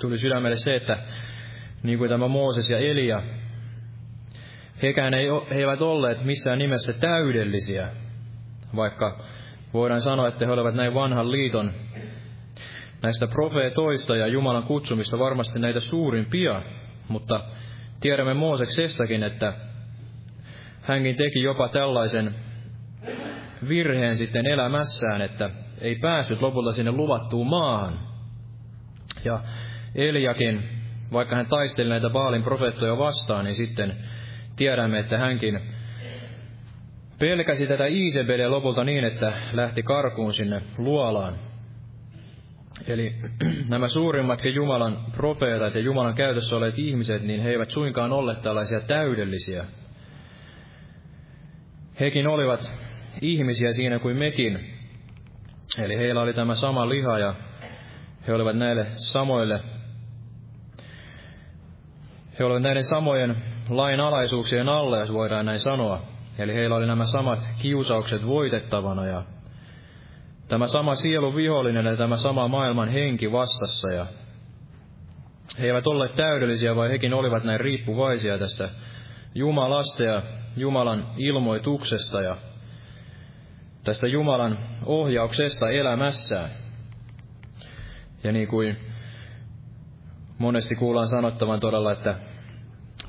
tuli 0.00 0.18
sydämelle 0.18 0.56
se, 0.56 0.74
että 0.74 0.98
niin 1.82 1.98
kuin 1.98 2.10
tämä 2.10 2.28
Mooses 2.28 2.70
ja 2.70 2.78
Elia, 2.78 3.22
hekään 4.82 5.14
ei, 5.14 5.28
he 5.50 5.60
eivät 5.60 5.82
olleet 5.82 6.24
missään 6.24 6.58
nimessä 6.58 6.92
täydellisiä, 6.92 7.88
vaikka 8.76 9.24
voidaan 9.74 10.00
sanoa, 10.00 10.28
että 10.28 10.46
he 10.46 10.52
olivat 10.52 10.74
näin 10.74 10.94
vanhan 10.94 11.32
liiton 11.32 11.72
näistä 13.02 13.26
profeetoista 13.26 14.16
ja 14.16 14.26
Jumalan 14.26 14.62
kutsumista 14.62 15.18
varmasti 15.18 15.58
näitä 15.58 15.80
suurimpia, 15.80 16.62
mutta 17.08 17.40
tiedämme 18.00 18.34
Mooseksestakin, 18.34 19.22
että 19.22 19.54
hänkin 20.82 21.16
teki 21.16 21.42
jopa 21.42 21.68
tällaisen 21.68 22.34
virheen 23.68 24.16
sitten 24.16 24.46
elämässään, 24.46 25.22
että 25.22 25.50
ei 25.80 25.96
päässyt 25.96 26.40
lopulta 26.40 26.72
sinne 26.72 26.92
luvattuun 26.92 27.46
maahan. 27.46 28.00
Ja 29.24 29.40
Eliakin, 29.94 30.68
vaikka 31.12 31.36
hän 31.36 31.46
taisteli 31.46 31.88
näitä 31.88 32.10
Baalin 32.10 32.42
profeettoja 32.42 32.98
vastaan, 32.98 33.44
niin 33.44 33.54
sitten 33.54 33.96
tiedämme, 34.56 34.98
että 34.98 35.18
hänkin 35.18 35.60
pelkäsi 37.18 37.66
tätä 37.66 37.86
Iisebeliä 37.86 38.50
lopulta 38.50 38.84
niin, 38.84 39.04
että 39.04 39.32
lähti 39.52 39.82
karkuun 39.82 40.34
sinne 40.34 40.62
luolaan. 40.78 41.34
Eli 42.86 43.14
nämä 43.68 43.88
suurimmatkin 43.88 44.54
Jumalan 44.54 44.96
profeetat 45.12 45.74
ja 45.74 45.80
Jumalan 45.80 46.14
käytössä 46.14 46.56
olleet 46.56 46.78
ihmiset, 46.78 47.22
niin 47.22 47.40
he 47.40 47.50
eivät 47.50 47.70
suinkaan 47.70 48.12
olleet 48.12 48.42
tällaisia 48.42 48.80
täydellisiä. 48.80 49.64
Hekin 52.00 52.28
olivat 52.28 52.89
ihmisiä 53.20 53.72
siinä 53.72 53.98
kuin 53.98 54.16
mekin. 54.16 54.74
Eli 55.78 55.98
heillä 55.98 56.20
oli 56.20 56.34
tämä 56.34 56.54
sama 56.54 56.88
liha 56.88 57.18
ja 57.18 57.34
he 58.26 58.34
olivat 58.34 58.56
näille 58.56 58.86
samoille 58.92 59.60
he 62.40 62.44
olivat 62.44 62.62
näiden 62.62 62.84
samojen 62.84 63.36
lainalaisuuksien 63.68 64.68
alle, 64.68 64.98
jos 64.98 65.12
voidaan 65.12 65.46
näin 65.46 65.58
sanoa. 65.58 66.02
Eli 66.38 66.54
heillä 66.54 66.76
oli 66.76 66.86
nämä 66.86 67.06
samat 67.06 67.48
kiusaukset 67.58 68.26
voitettavana 68.26 69.06
ja 69.06 69.22
tämä 70.48 70.66
sama 70.66 70.94
sielu 70.94 71.34
vihollinen 71.34 71.86
ja 71.86 71.96
tämä 71.96 72.16
sama 72.16 72.48
maailman 72.48 72.88
henki 72.88 73.32
vastassa. 73.32 73.90
Ja 73.90 74.06
he 75.58 75.66
eivät 75.66 75.86
olleet 75.86 76.16
täydellisiä, 76.16 76.76
vai 76.76 76.90
hekin 76.90 77.14
olivat 77.14 77.44
näin 77.44 77.60
riippuvaisia 77.60 78.38
tästä 78.38 78.68
Jumalasta 79.34 80.02
ja 80.02 80.22
Jumalan 80.56 81.06
ilmoituksesta 81.16 82.22
ja 82.22 82.36
tästä 83.84 84.06
Jumalan 84.06 84.58
ohjauksesta 84.86 85.70
elämässään. 85.70 86.50
Ja 88.24 88.32
niin 88.32 88.48
kuin 88.48 88.76
monesti 90.38 90.74
kuullaan 90.74 91.08
sanottavan 91.08 91.60
todella, 91.60 91.92
että 91.92 92.14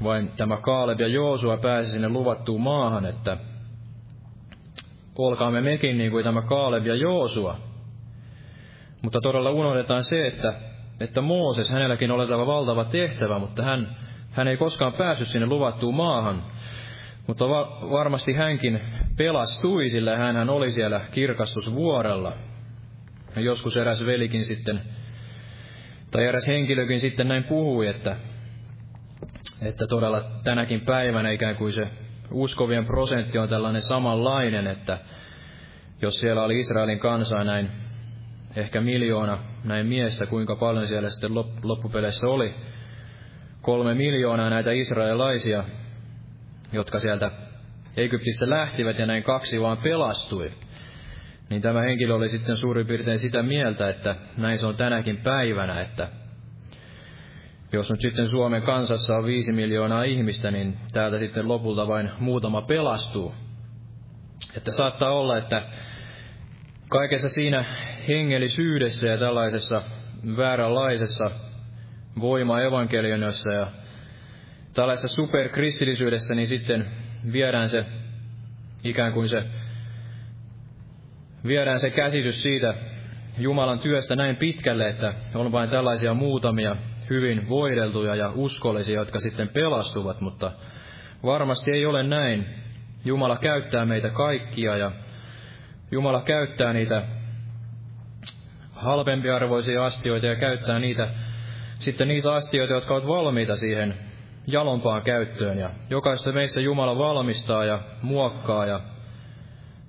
vain 0.03 0.31
tämä 0.37 0.57
Kaaleb 0.57 0.99
ja 0.99 1.07
Joosua 1.07 1.57
pääsi 1.57 1.91
sinne 1.91 2.09
luvattuun 2.09 2.61
maahan, 2.61 3.05
että 3.05 3.37
olkaamme 5.17 5.61
mekin 5.61 5.97
niin 5.97 6.11
kuin 6.11 6.23
tämä 6.23 6.41
Kaaleb 6.41 6.85
ja 6.85 6.95
Joosua. 6.95 7.57
Mutta 9.01 9.19
todella 9.21 9.51
unohdetaan 9.51 10.03
se, 10.03 10.27
että, 10.27 10.53
että 10.99 11.21
Mooses, 11.21 11.69
hänelläkin 11.69 12.11
oli 12.11 12.27
tämä 12.27 12.45
valtava 12.45 12.85
tehtävä, 12.85 13.39
mutta 13.39 13.63
hän, 13.63 13.97
hän 14.31 14.47
ei 14.47 14.57
koskaan 14.57 14.93
päässyt 14.93 15.27
sinne 15.27 15.47
luvattuun 15.47 15.95
maahan. 15.95 16.43
Mutta 17.27 17.49
va- 17.49 17.79
varmasti 17.91 18.33
hänkin 18.33 18.79
pelastui, 19.17 19.89
sillä 19.89 20.17
hän 20.17 20.49
oli 20.49 20.71
siellä 20.71 21.01
kirkastusvuorella. 21.11 22.33
Ja 23.35 23.41
joskus 23.41 23.77
eräs 23.77 24.05
velikin 24.05 24.45
sitten, 24.45 24.81
tai 26.11 26.25
eräs 26.25 26.47
henkilökin 26.47 26.99
sitten 26.99 27.27
näin 27.27 27.43
puhui, 27.43 27.87
että 27.87 28.15
että 29.61 29.87
todella 29.87 30.23
tänäkin 30.43 30.81
päivänä 30.81 31.31
ikään 31.31 31.55
kuin 31.55 31.73
se 31.73 31.87
uskovien 32.31 32.85
prosentti 32.85 33.37
on 33.37 33.49
tällainen 33.49 33.81
samanlainen, 33.81 34.67
että 34.67 34.97
jos 36.01 36.19
siellä 36.19 36.43
oli 36.43 36.59
Israelin 36.59 36.99
kansaa 36.99 37.43
näin 37.43 37.69
ehkä 38.55 38.81
miljoona 38.81 39.37
näin 39.63 39.87
miestä, 39.87 40.25
kuinka 40.25 40.55
paljon 40.55 40.87
siellä 40.87 41.09
sitten 41.09 41.35
loppupeleissä 41.63 42.27
oli, 42.27 42.53
kolme 43.61 43.93
miljoonaa 43.93 44.49
näitä 44.49 44.71
israelilaisia, 44.71 45.63
jotka 46.71 46.99
sieltä 46.99 47.31
Egyptistä 47.97 48.49
lähtivät 48.49 48.99
ja 48.99 49.05
näin 49.05 49.23
kaksi 49.23 49.61
vaan 49.61 49.77
pelastui. 49.77 50.51
Niin 51.49 51.61
tämä 51.61 51.81
henkilö 51.81 52.15
oli 52.15 52.29
sitten 52.29 52.57
suurin 52.57 52.87
piirtein 52.87 53.19
sitä 53.19 53.43
mieltä, 53.43 53.89
että 53.89 54.15
näin 54.37 54.59
se 54.59 54.67
on 54.67 54.75
tänäkin 54.75 55.17
päivänä, 55.17 55.81
että 55.81 56.09
jos 57.73 57.91
nyt 57.91 58.01
sitten 58.01 58.27
Suomen 58.27 58.61
kansassa 58.61 59.17
on 59.17 59.25
viisi 59.25 59.51
miljoonaa 59.51 60.03
ihmistä, 60.03 60.51
niin 60.51 60.77
täältä 60.93 61.19
sitten 61.19 61.47
lopulta 61.47 61.87
vain 61.87 62.09
muutama 62.19 62.61
pelastuu. 62.61 63.33
Että 64.57 64.71
saattaa 64.71 65.11
olla, 65.11 65.37
että 65.37 65.63
kaikessa 66.89 67.29
siinä 67.29 67.65
hengellisyydessä 68.07 69.09
ja 69.09 69.17
tällaisessa 69.17 69.81
vääränlaisessa 70.37 71.31
voima-evankelionissa 72.19 73.53
ja 73.53 73.67
tällaisessa 74.73 75.15
superkristillisyydessä, 75.15 76.35
niin 76.35 76.47
sitten 76.47 76.87
viedään 77.31 77.69
se 77.69 77.85
ikään 78.83 79.13
kuin 79.13 79.29
se, 79.29 79.43
viedään 81.47 81.79
se 81.79 81.89
käsitys 81.89 82.41
siitä 82.43 82.73
Jumalan 83.37 83.79
työstä 83.79 84.15
näin 84.15 84.35
pitkälle, 84.35 84.89
että 84.89 85.13
on 85.35 85.51
vain 85.51 85.69
tällaisia 85.69 86.13
muutamia 86.13 86.75
hyvin 87.09 87.49
voideltuja 87.49 88.15
ja 88.15 88.31
uskollisia, 88.35 88.95
jotka 88.95 89.19
sitten 89.19 89.49
pelastuvat, 89.49 90.21
mutta 90.21 90.51
varmasti 91.23 91.71
ei 91.71 91.85
ole 91.85 92.03
näin. 92.03 92.45
Jumala 93.05 93.37
käyttää 93.37 93.85
meitä 93.85 94.09
kaikkia 94.09 94.77
ja 94.77 94.91
Jumala 95.91 96.21
käyttää 96.21 96.73
niitä 96.73 97.05
halvempiarvoisia 98.71 99.83
astioita 99.83 100.27
ja 100.27 100.35
käyttää 100.35 100.79
niitä, 100.79 101.09
sitten 101.79 102.07
niitä 102.07 102.33
astioita, 102.33 102.73
jotka 102.73 102.93
ovat 102.93 103.07
valmiita 103.07 103.55
siihen 103.55 104.10
jalompaan 104.47 105.01
käyttöön. 105.01 105.57
Ja 105.59 105.69
jokaista 105.89 106.31
meistä 106.31 106.61
Jumala 106.61 106.97
valmistaa 106.97 107.65
ja 107.65 107.79
muokkaa 108.01 108.65
ja 108.65 108.79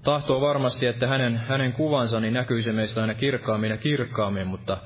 tahtoo 0.04 0.40
varmasti, 0.40 0.86
että 0.86 1.06
hänen, 1.06 1.36
hänen 1.36 1.72
kuvansa 1.72 2.20
niin 2.20 2.34
näkyisi 2.34 2.72
meistä 2.72 3.00
aina 3.00 3.14
kirkkaammin 3.14 3.70
ja 3.70 3.76
kirkkaammin, 3.76 4.46
mutta 4.46 4.78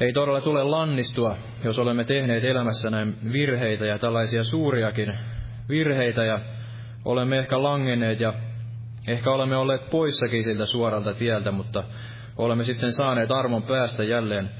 ei 0.00 0.12
todella 0.12 0.40
tule 0.40 0.64
lannistua, 0.64 1.36
jos 1.64 1.78
olemme 1.78 2.04
tehneet 2.04 2.44
elämässä 2.44 2.90
näin 2.90 3.16
virheitä 3.32 3.84
ja 3.84 3.98
tällaisia 3.98 4.44
suuriakin 4.44 5.18
virheitä 5.68 6.24
ja 6.24 6.40
olemme 7.04 7.38
ehkä 7.38 7.62
langenneet 7.62 8.20
ja 8.20 8.34
ehkä 9.08 9.30
olemme 9.30 9.56
olleet 9.56 9.90
poissakin 9.90 10.44
siltä 10.44 10.66
suoralta 10.66 11.14
tieltä, 11.14 11.52
mutta 11.52 11.84
olemme 12.36 12.64
sitten 12.64 12.92
saaneet 12.92 13.30
armon 13.30 13.62
päästä 13.62 14.04
jälleen 14.04 14.50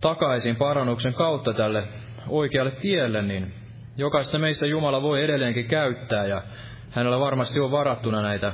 takaisin 0.00 0.56
parannuksen 0.56 1.14
kautta 1.14 1.52
tälle 1.52 1.84
oikealle 2.28 2.70
tielle, 2.70 3.22
niin 3.22 3.54
jokaista 3.96 4.38
meistä 4.38 4.66
Jumala 4.66 5.02
voi 5.02 5.24
edelleenkin 5.24 5.66
käyttää 5.66 6.26
ja 6.26 6.42
hänellä 6.90 7.20
varmasti 7.20 7.60
on 7.60 7.70
varattuna 7.70 8.22
näitä 8.22 8.52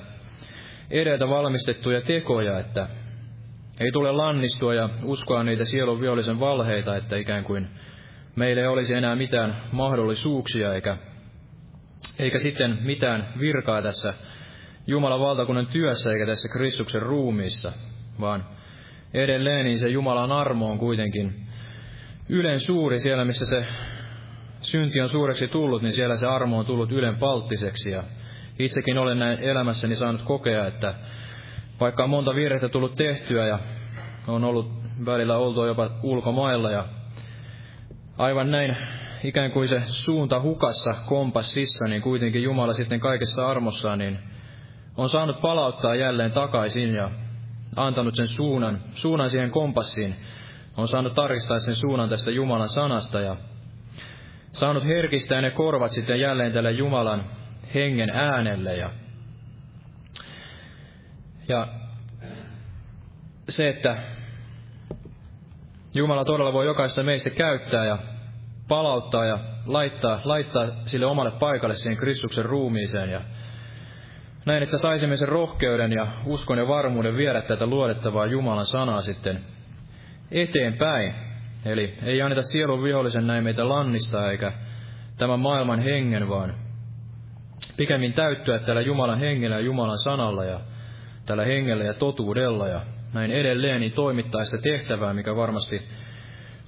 edeltä 0.91 1.29
valmistettuja 1.29 2.01
tekoja, 2.01 2.59
että 2.59 2.89
ei 3.81 3.93
tule 3.93 4.13
lannistua 4.13 4.75
ja 4.75 4.89
uskoa 5.03 5.45
niitä 5.45 5.65
sielun 5.65 6.01
vihollisen 6.01 6.41
valheita, 6.41 6.97
että 6.97 7.17
ikään 7.17 7.45
kuin 7.45 7.69
meillä 8.37 8.63
ei 8.63 8.69
olisi 8.69 8.95
enää 8.95 9.17
mitään 9.17 9.63
mahdollisuuksia 9.73 10.75
eikä, 10.75 10.97
eikä 12.19 12.39
sitten 12.39 12.79
mitään 12.83 13.33
virkaa 13.41 13.83
tässä 13.83 14.15
Jumalan 14.87 15.21
valtakunnan 15.21 15.67
työssä 15.67 16.11
eikä 16.11 16.27
tässä 16.27 16.49
Kristuksen 16.59 17.03
ruumiissa, 17.03 17.73
vaan 18.21 18.45
edelleen 19.15 19.65
niin 19.65 19.79
se 19.79 19.89
Jumalan 19.89 20.33
armo 20.33 20.71
on 20.71 20.79
kuitenkin 20.79 21.47
ylen 22.29 22.61
suuri 22.61 23.01
siellä, 23.01 23.25
missä 23.25 23.47
se 23.47 23.67
synti 24.61 25.01
on 25.01 25.09
suureksi 25.09 25.49
tullut, 25.49 25.83
niin 25.83 25.93
siellä 25.93 26.17
se 26.17 26.27
armo 26.27 26.59
on 26.59 26.67
tullut 26.67 26.93
ylen 26.93 27.17
palttiseksi. 27.17 27.91
Ja 27.91 28.03
itsekin 28.59 28.99
olen 28.99 29.19
näin 29.19 29.39
elämässäni 29.39 29.97
saanut 29.97 30.23
kokea, 30.23 30.67
että 30.67 30.95
vaikka 31.81 32.05
on 32.05 32.11
monta 32.11 32.35
virhettä 32.35 32.69
tullut 32.69 32.95
tehtyä 32.95 33.47
ja 33.47 33.59
on 34.27 34.45
ollut 34.45 34.73
välillä 35.07 35.37
oltu 35.37 35.67
jopa 35.67 35.91
ulkomailla 36.03 36.71
ja 36.71 36.85
aivan 38.19 38.51
näin 38.51 38.77
ikään 39.25 39.51
kuin 39.51 39.69
se 39.69 39.83
suunta 39.87 40.41
hukassa 40.41 40.95
kompassissa, 41.07 41.85
niin 41.85 42.03
kuitenkin 42.03 42.43
Jumala 42.43 42.73
sitten 42.73 43.01
kaikessa 43.01 43.49
armossaan, 43.49 43.99
niin 43.99 44.19
on 44.97 45.09
saanut 45.09 45.41
palauttaa 45.41 45.95
jälleen 45.95 46.33
takaisin 46.33 46.95
ja 46.95 47.11
antanut 47.77 48.15
sen 48.17 48.29
suunnan, 48.29 48.81
suunnan 48.91 49.31
siihen 49.31 49.51
kompassiin. 49.51 50.17
On 50.77 50.89
saanut 50.89 51.15
tarkistaa 51.15 51.59
sen 51.59 51.75
suunnan 51.75 52.09
tästä 52.09 52.31
Jumalan 52.31 52.69
sanasta 52.69 53.21
ja 53.21 53.37
saanut 54.53 54.85
herkistää 54.85 55.41
ne 55.41 55.51
korvat 55.51 55.93
sitten 55.93 56.21
jälleen 56.21 56.53
tälle 56.53 56.73
Jumalan 56.73 57.25
hengen 57.75 58.11
äänelle. 58.11 58.77
Ja, 58.77 58.91
ja 61.49 61.69
se, 63.49 63.69
että 63.69 63.97
Jumala 65.95 66.25
todella 66.25 66.53
voi 66.53 66.67
jokaista 66.67 67.03
meistä 67.03 67.31
käyttää 67.31 67.85
ja 67.85 67.99
palauttaa 68.69 69.25
ja 69.25 69.39
laittaa, 69.67 70.21
laittaa 70.25 70.67
sille 70.85 71.07
omalle 71.07 71.31
paikalle 71.31 71.75
siihen 71.75 71.99
Kristuksen 71.99 72.45
ruumiiseen. 72.45 73.11
Ja 73.11 73.21
näin, 74.47 74.63
että 74.63 74.79
saisimme 74.79 75.17
sen 75.17 75.29
rohkeuden 75.29 75.93
ja 75.93 76.07
uskon 76.25 76.59
ja 76.59 76.69
varmuuden 76.69 77.17
viedä 77.17 77.43
tätä 77.43 77.67
luodettavaa 77.67 78.27
Jumalan 78.27 78.67
sanaa 78.67 79.03
sitten 79.03 79.41
eteenpäin. 80.31 81.15
Eli 81.65 81.95
ei 82.03 82.23
anneta 82.23 82.43
sielun 82.43 82.83
vihollisen 82.83 83.27
näin 83.27 83.45
meitä 83.45 83.69
lannista 83.69 84.31
eikä 84.31 84.53
tämän 85.19 85.41
maailman 85.41 85.79
hengen, 85.79 86.29
vaan 86.29 86.55
pikemmin 87.77 88.13
täyttyä 88.13 88.59
tällä 88.59 88.81
Jumalan 88.81 89.19
hengellä 89.19 89.57
ja 89.57 89.65
Jumalan 89.65 89.99
sanalla 89.99 90.45
ja 90.45 90.61
tällä 91.27 91.45
hengellä 91.45 91.85
ja 91.85 91.95
totuudella 91.95 92.69
ja 92.69 92.81
näin 93.13 93.31
edelleen 93.31 93.81
niin 93.81 93.93
toimittaa 93.93 94.45
sitä 94.45 94.63
tehtävää, 94.63 95.15
mikä 95.15 95.37
varmasti 95.37 95.83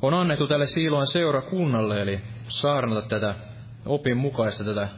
on 0.02 0.14
annettu 0.14 0.46
tälle 0.46 0.66
Siiloan 0.66 1.06
seurakunnalle, 1.06 2.02
eli 2.02 2.20
saarnata 2.48 3.08
tätä 3.08 3.34
opin 3.86 4.16
mukaista, 4.16 4.64
tätä 4.64 4.88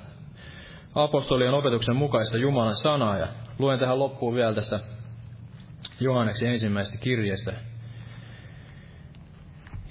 apostolien 0.95 1.55
opetuksen 1.55 1.97
mukaista 1.97 2.39
Jumalan 2.39 2.77
sanaa. 2.77 3.19
Ja 3.19 3.27
luen 3.59 3.79
tähän 3.79 3.99
loppuun 3.99 4.35
vielä 4.35 4.55
tästä 4.55 4.81
Johanneksen 6.01 6.51
ensimmäisestä 6.51 6.99
kirjeestä, 7.05 7.53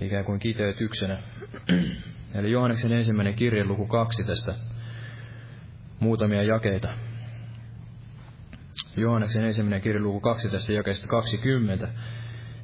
ikään 0.01 0.25
kuin 0.25 0.39
kiteytyksenä. 0.39 1.17
Eli 2.35 2.51
Johanneksen 2.51 2.91
ensimmäinen 2.91 3.33
kirje, 3.33 3.65
luku 3.65 3.87
kaksi 3.87 4.23
tästä, 4.23 4.55
muutamia 5.99 6.43
jakeita. 6.43 6.89
Johanneksen 8.97 9.45
ensimmäinen 9.45 9.81
kirja, 9.81 10.01
luku 10.01 10.19
kaksi 10.19 10.49
tästä 10.49 10.73
jakeesta 10.73 11.07
20. 11.07 11.87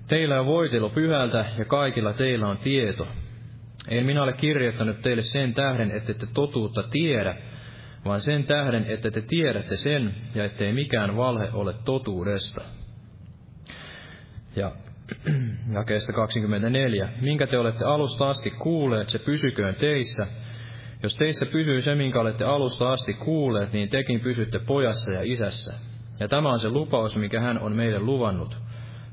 Teillä 0.07 0.39
on 0.39 0.45
voitelu 0.45 0.89
pyhältä 0.89 1.45
ja 1.57 1.65
kaikilla 1.65 2.13
teillä 2.13 2.47
on 2.47 2.57
tieto. 2.57 3.07
En 3.89 4.05
minä 4.05 4.23
ole 4.23 4.33
kirjoittanut 4.33 5.01
teille 5.01 5.21
sen 5.21 5.53
tähden, 5.53 5.91
että 5.91 6.13
te 6.13 6.27
totuutta 6.33 6.83
tiedä, 6.83 7.37
vaan 8.05 8.21
sen 8.21 8.43
tähden, 8.43 8.85
että 8.87 9.11
te 9.11 9.21
tiedätte 9.21 9.75
sen 9.75 10.15
ja 10.35 10.45
ettei 10.45 10.73
mikään 10.73 11.17
valhe 11.17 11.49
ole 11.53 11.73
totuudesta. 11.85 12.61
Ja 14.55 14.71
jakeesta 15.73 16.13
24. 16.13 17.09
Minkä 17.21 17.47
te 17.47 17.57
olette 17.57 17.85
alusta 17.85 18.29
asti 18.29 18.51
kuulleet, 18.51 19.09
se 19.09 19.19
pysyköön 19.19 19.75
teissä. 19.75 20.27
Jos 21.03 21.15
teissä 21.15 21.45
pysyy 21.45 21.81
se, 21.81 21.95
minkä 21.95 22.19
olette 22.19 22.43
alusta 22.43 22.91
asti 22.91 23.13
kuulleet, 23.13 23.73
niin 23.73 23.89
tekin 23.89 24.19
pysytte 24.19 24.59
pojassa 24.59 25.13
ja 25.13 25.21
isässä. 25.23 25.73
Ja 26.19 26.27
tämä 26.27 26.49
on 26.49 26.59
se 26.59 26.69
lupaus, 26.69 27.15
mikä 27.15 27.39
hän 27.39 27.59
on 27.59 27.75
meille 27.75 27.99
luvannut. 27.99 28.57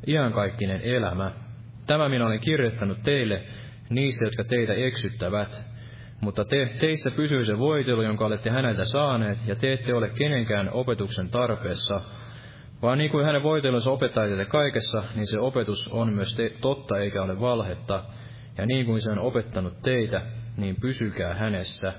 Iankaikkinen 0.06 0.80
elämä. 0.80 1.32
Tämä 1.86 2.08
minä 2.08 2.26
olen 2.26 2.40
kirjoittanut 2.40 3.02
teille, 3.02 3.42
niistä, 3.90 4.24
jotka 4.24 4.44
teitä 4.44 4.72
eksyttävät. 4.72 5.60
Mutta 6.20 6.44
te, 6.44 6.76
teissä 6.80 7.10
pysyy 7.10 7.44
se 7.44 7.58
voitelu, 7.58 8.02
jonka 8.02 8.26
olette 8.26 8.50
häneltä 8.50 8.84
saaneet, 8.84 9.38
ja 9.46 9.56
te 9.56 9.72
ette 9.72 9.94
ole 9.94 10.08
kenenkään 10.08 10.70
opetuksen 10.72 11.28
tarpeessa. 11.28 12.00
Vaan 12.82 12.98
niin 12.98 13.10
kuin 13.10 13.26
hänen 13.26 13.42
voitelunsa 13.42 13.90
opettaa 13.90 14.26
teitä 14.26 14.44
kaikessa, 14.44 15.02
niin 15.14 15.26
se 15.26 15.40
opetus 15.40 15.88
on 15.88 16.12
myös 16.12 16.34
te, 16.34 16.52
totta 16.60 16.98
eikä 16.98 17.22
ole 17.22 17.40
valhetta. 17.40 18.04
Ja 18.58 18.66
niin 18.66 18.86
kuin 18.86 19.00
se 19.02 19.10
on 19.10 19.18
opettanut 19.18 19.82
teitä, 19.82 20.22
niin 20.56 20.76
pysykää 20.80 21.34
hänessä. 21.34 21.92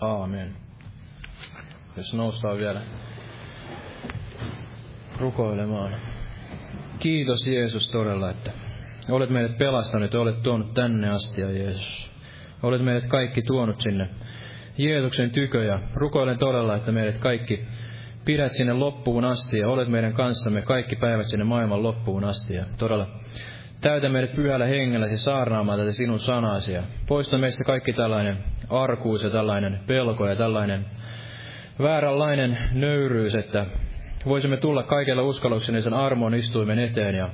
Aamen. 0.00 0.56
Jos 1.96 2.14
noustaan 2.14 2.58
vielä 2.58 2.82
rukoilemaan. 5.20 5.94
Kiitos 6.98 7.46
Jeesus 7.46 7.90
todella, 7.90 8.30
että 8.30 8.52
olet 9.08 9.30
meidät 9.30 9.58
pelastanut 9.58 10.12
ja 10.12 10.20
olet 10.20 10.42
tuonut 10.42 10.74
tänne 10.74 11.10
asti, 11.10 11.40
ja 11.40 11.50
Jeesus. 11.50 12.10
Olet 12.62 12.84
meidät 12.84 13.06
kaikki 13.06 13.42
tuonut 13.42 13.80
sinne 13.80 14.08
Jeesuksen 14.78 15.30
tykö, 15.30 15.64
ja 15.64 15.80
rukoilen 15.94 16.38
todella, 16.38 16.76
että 16.76 16.92
meidät 16.92 17.18
kaikki 17.18 17.66
pidät 18.24 18.52
sinne 18.52 18.72
loppuun 18.72 19.24
asti, 19.24 19.58
ja 19.58 19.68
olet 19.68 19.88
meidän 19.88 20.12
kanssamme 20.12 20.62
kaikki 20.62 20.96
päivät 20.96 21.26
sinne 21.26 21.44
maailman 21.44 21.82
loppuun 21.82 22.24
asti, 22.24 22.54
ja 22.54 22.64
todella 22.78 23.06
täytä 23.80 24.08
meidät 24.08 24.34
pyhällä 24.34 24.66
hengelläsi 24.66 25.18
saarnaamaan 25.18 25.78
tätä 25.78 25.92
sinun 25.92 26.20
sanasi, 26.20 26.72
ja 26.72 26.82
poista 27.08 27.38
meistä 27.38 27.64
kaikki 27.64 27.92
tällainen 27.92 28.38
arkuus 28.70 29.22
ja 29.22 29.30
tällainen 29.30 29.80
pelko 29.86 30.26
ja 30.26 30.36
tällainen 30.36 30.86
vääränlainen 31.82 32.58
nöyryys, 32.72 33.34
että 33.34 33.66
voisimme 34.26 34.56
tulla 34.56 34.82
kaikella 34.82 35.22
uskallukseni 35.22 35.82
sen 35.82 35.94
armon 35.94 36.34
istuimen 36.34 36.78
eteen 36.78 37.14
ja 37.14 37.30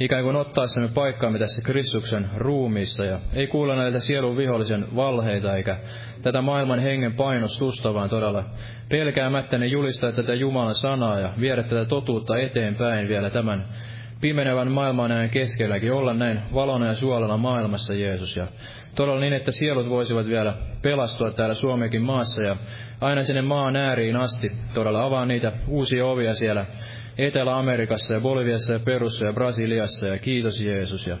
ikään 0.00 0.24
kuin 0.24 0.36
ottaessamme 0.36 0.88
paikkaamme 0.94 1.38
tässä 1.38 1.62
Kristuksen 1.62 2.26
ruumiissa 2.36 3.04
ja 3.04 3.20
ei 3.34 3.46
kuulla 3.46 3.76
näiltä 3.76 4.00
sielun 4.00 4.36
vihollisen 4.36 4.96
valheita 4.96 5.56
eikä 5.56 5.76
tätä 6.22 6.42
maailman 6.42 6.78
hengen 6.78 7.14
painostusta, 7.14 7.94
vaan 7.94 8.10
todella 8.10 8.44
pelkäämättä 8.88 9.58
ne 9.58 9.66
julistaa 9.66 10.12
tätä 10.12 10.34
Jumalan 10.34 10.74
sanaa 10.74 11.20
ja 11.20 11.28
viedä 11.40 11.62
tätä 11.62 11.84
totuutta 11.84 12.38
eteenpäin 12.38 13.08
vielä 13.08 13.30
tämän 13.30 13.68
pimenevän 14.20 14.72
maailman 14.72 15.12
ajan 15.12 15.30
keskelläkin, 15.30 15.92
olla 15.92 16.14
näin 16.14 16.40
valona 16.54 16.86
ja 16.86 16.94
suolella 16.94 17.36
maailmassa 17.36 17.94
Jeesus. 17.94 18.36
Ja 18.36 18.46
todella 18.94 19.20
niin, 19.20 19.32
että 19.32 19.52
sielut 19.52 19.88
voisivat 19.88 20.26
vielä 20.26 20.54
pelastua 20.82 21.30
täällä 21.30 21.54
Suomekin 21.54 22.02
maassa 22.02 22.44
ja 22.44 22.56
aina 23.00 23.22
sinne 23.22 23.42
maan 23.42 23.76
ääriin 23.76 24.16
asti 24.16 24.52
todella 24.74 25.04
avaa 25.04 25.26
niitä 25.26 25.52
uusia 25.68 26.06
ovia 26.06 26.34
siellä 26.34 26.66
Etelä-Amerikassa 27.18 28.14
ja 28.14 28.20
Boliviassa 28.20 28.74
ja 28.74 28.80
Perussa 28.80 29.26
ja 29.26 29.32
Brasiliassa 29.32 30.06
ja 30.06 30.18
kiitos 30.18 30.60
Jeesus. 30.60 31.06
Ja 31.06 31.16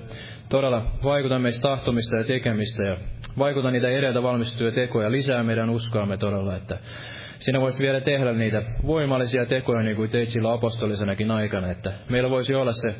todella 0.48 0.92
vaikuta 1.04 1.38
meistä 1.38 1.62
tahtomista 1.68 2.16
ja 2.16 2.24
tekemistä 2.24 2.82
ja 2.82 2.96
vaikuta 3.38 3.70
niitä 3.70 3.88
edeltä 3.88 4.22
valmistuvia 4.22 4.72
tekoja, 4.72 5.12
lisää 5.12 5.42
meidän 5.42 5.70
uskoamme 5.70 6.16
todella, 6.16 6.56
että 6.56 6.78
sinä 7.38 7.60
voisit 7.60 7.80
vielä 7.80 8.00
tehdä 8.00 8.32
niitä 8.32 8.62
voimallisia 8.86 9.46
tekoja 9.46 9.82
niin 9.82 9.96
kuin 9.96 10.10
teit 10.10 10.28
silloin 10.28 10.54
apostolisenakin 10.54 11.30
aikana, 11.30 11.70
että 11.70 11.92
meillä 12.08 12.30
voisi 12.30 12.54
olla 12.54 12.72
se, 12.72 12.94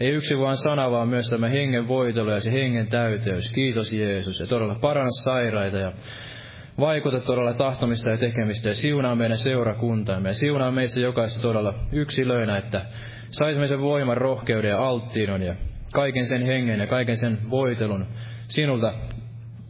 ei 0.00 0.10
yksi 0.10 0.38
vaan 0.38 0.56
sana, 0.56 0.90
vaan 0.90 1.08
myös 1.08 1.30
tämä 1.30 1.48
hengen 1.48 1.88
voitelu 1.88 2.30
ja 2.30 2.40
se 2.40 2.52
hengen 2.52 2.86
täyteys. 2.86 3.52
Kiitos 3.52 3.92
Jeesus 3.92 4.40
ja 4.40 4.46
todella 4.46 4.74
paranna 4.80 5.10
sairaita 5.10 5.76
ja 5.76 5.92
vaikuta 6.80 7.20
todella 7.20 7.54
tahtomista 7.54 8.10
ja 8.10 8.16
tekemistä 8.16 8.68
ja 8.68 8.74
siunaa 8.74 9.14
meidän 9.14 9.38
seurakuntaamme 9.38 10.28
ja 10.28 10.34
siunaa 10.34 10.70
meistä 10.70 11.00
jokaista 11.00 11.40
todella 11.40 11.74
yksilöinä, 11.92 12.56
että 12.56 12.86
saisimme 13.30 13.66
sen 13.66 13.80
voiman, 13.80 14.16
rohkeuden 14.16 14.70
ja 14.70 14.86
alttiinon 14.86 15.42
ja 15.42 15.54
kaiken 15.92 16.26
sen 16.26 16.42
hengen 16.46 16.80
ja 16.80 16.86
kaiken 16.86 17.16
sen 17.16 17.38
voitelun 17.50 18.06
sinulta 18.48 18.94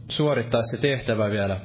suorittaa 0.09 0.61
se 0.61 0.81
tehtävä 0.81 1.31
vielä 1.31 1.59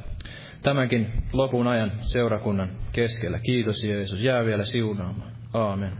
tämänkin 0.63 1.13
lopun 1.33 1.67
ajan 1.67 1.93
seurakunnan 2.01 2.69
keskellä. 2.93 3.39
Kiitos 3.39 3.85
Jeesus. 3.85 4.23
Jää 4.23 4.45
vielä 4.45 4.65
siunaamaan. 4.65 5.33
Aamen. 5.55 5.93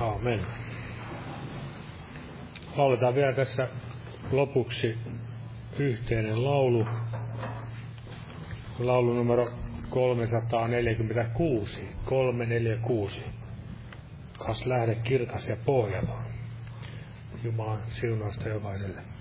Aamen. 0.00 0.46
Lauletaan 2.76 3.14
vielä 3.14 3.32
tässä 3.32 3.68
lopuksi 4.32 4.98
yhteinen 5.78 6.44
laulu. 6.44 6.86
Laulu 8.78 9.14
numero 9.14 9.46
346. 9.90 11.88
346. 12.04 13.24
Kas 14.38 14.66
lähde 14.66 14.94
kirkas 14.94 15.48
ja 15.48 15.56
pohjaton. 15.64 16.22
Jumalan 17.44 17.82
siunausta 17.88 18.48
jokaiselle. 18.48 19.15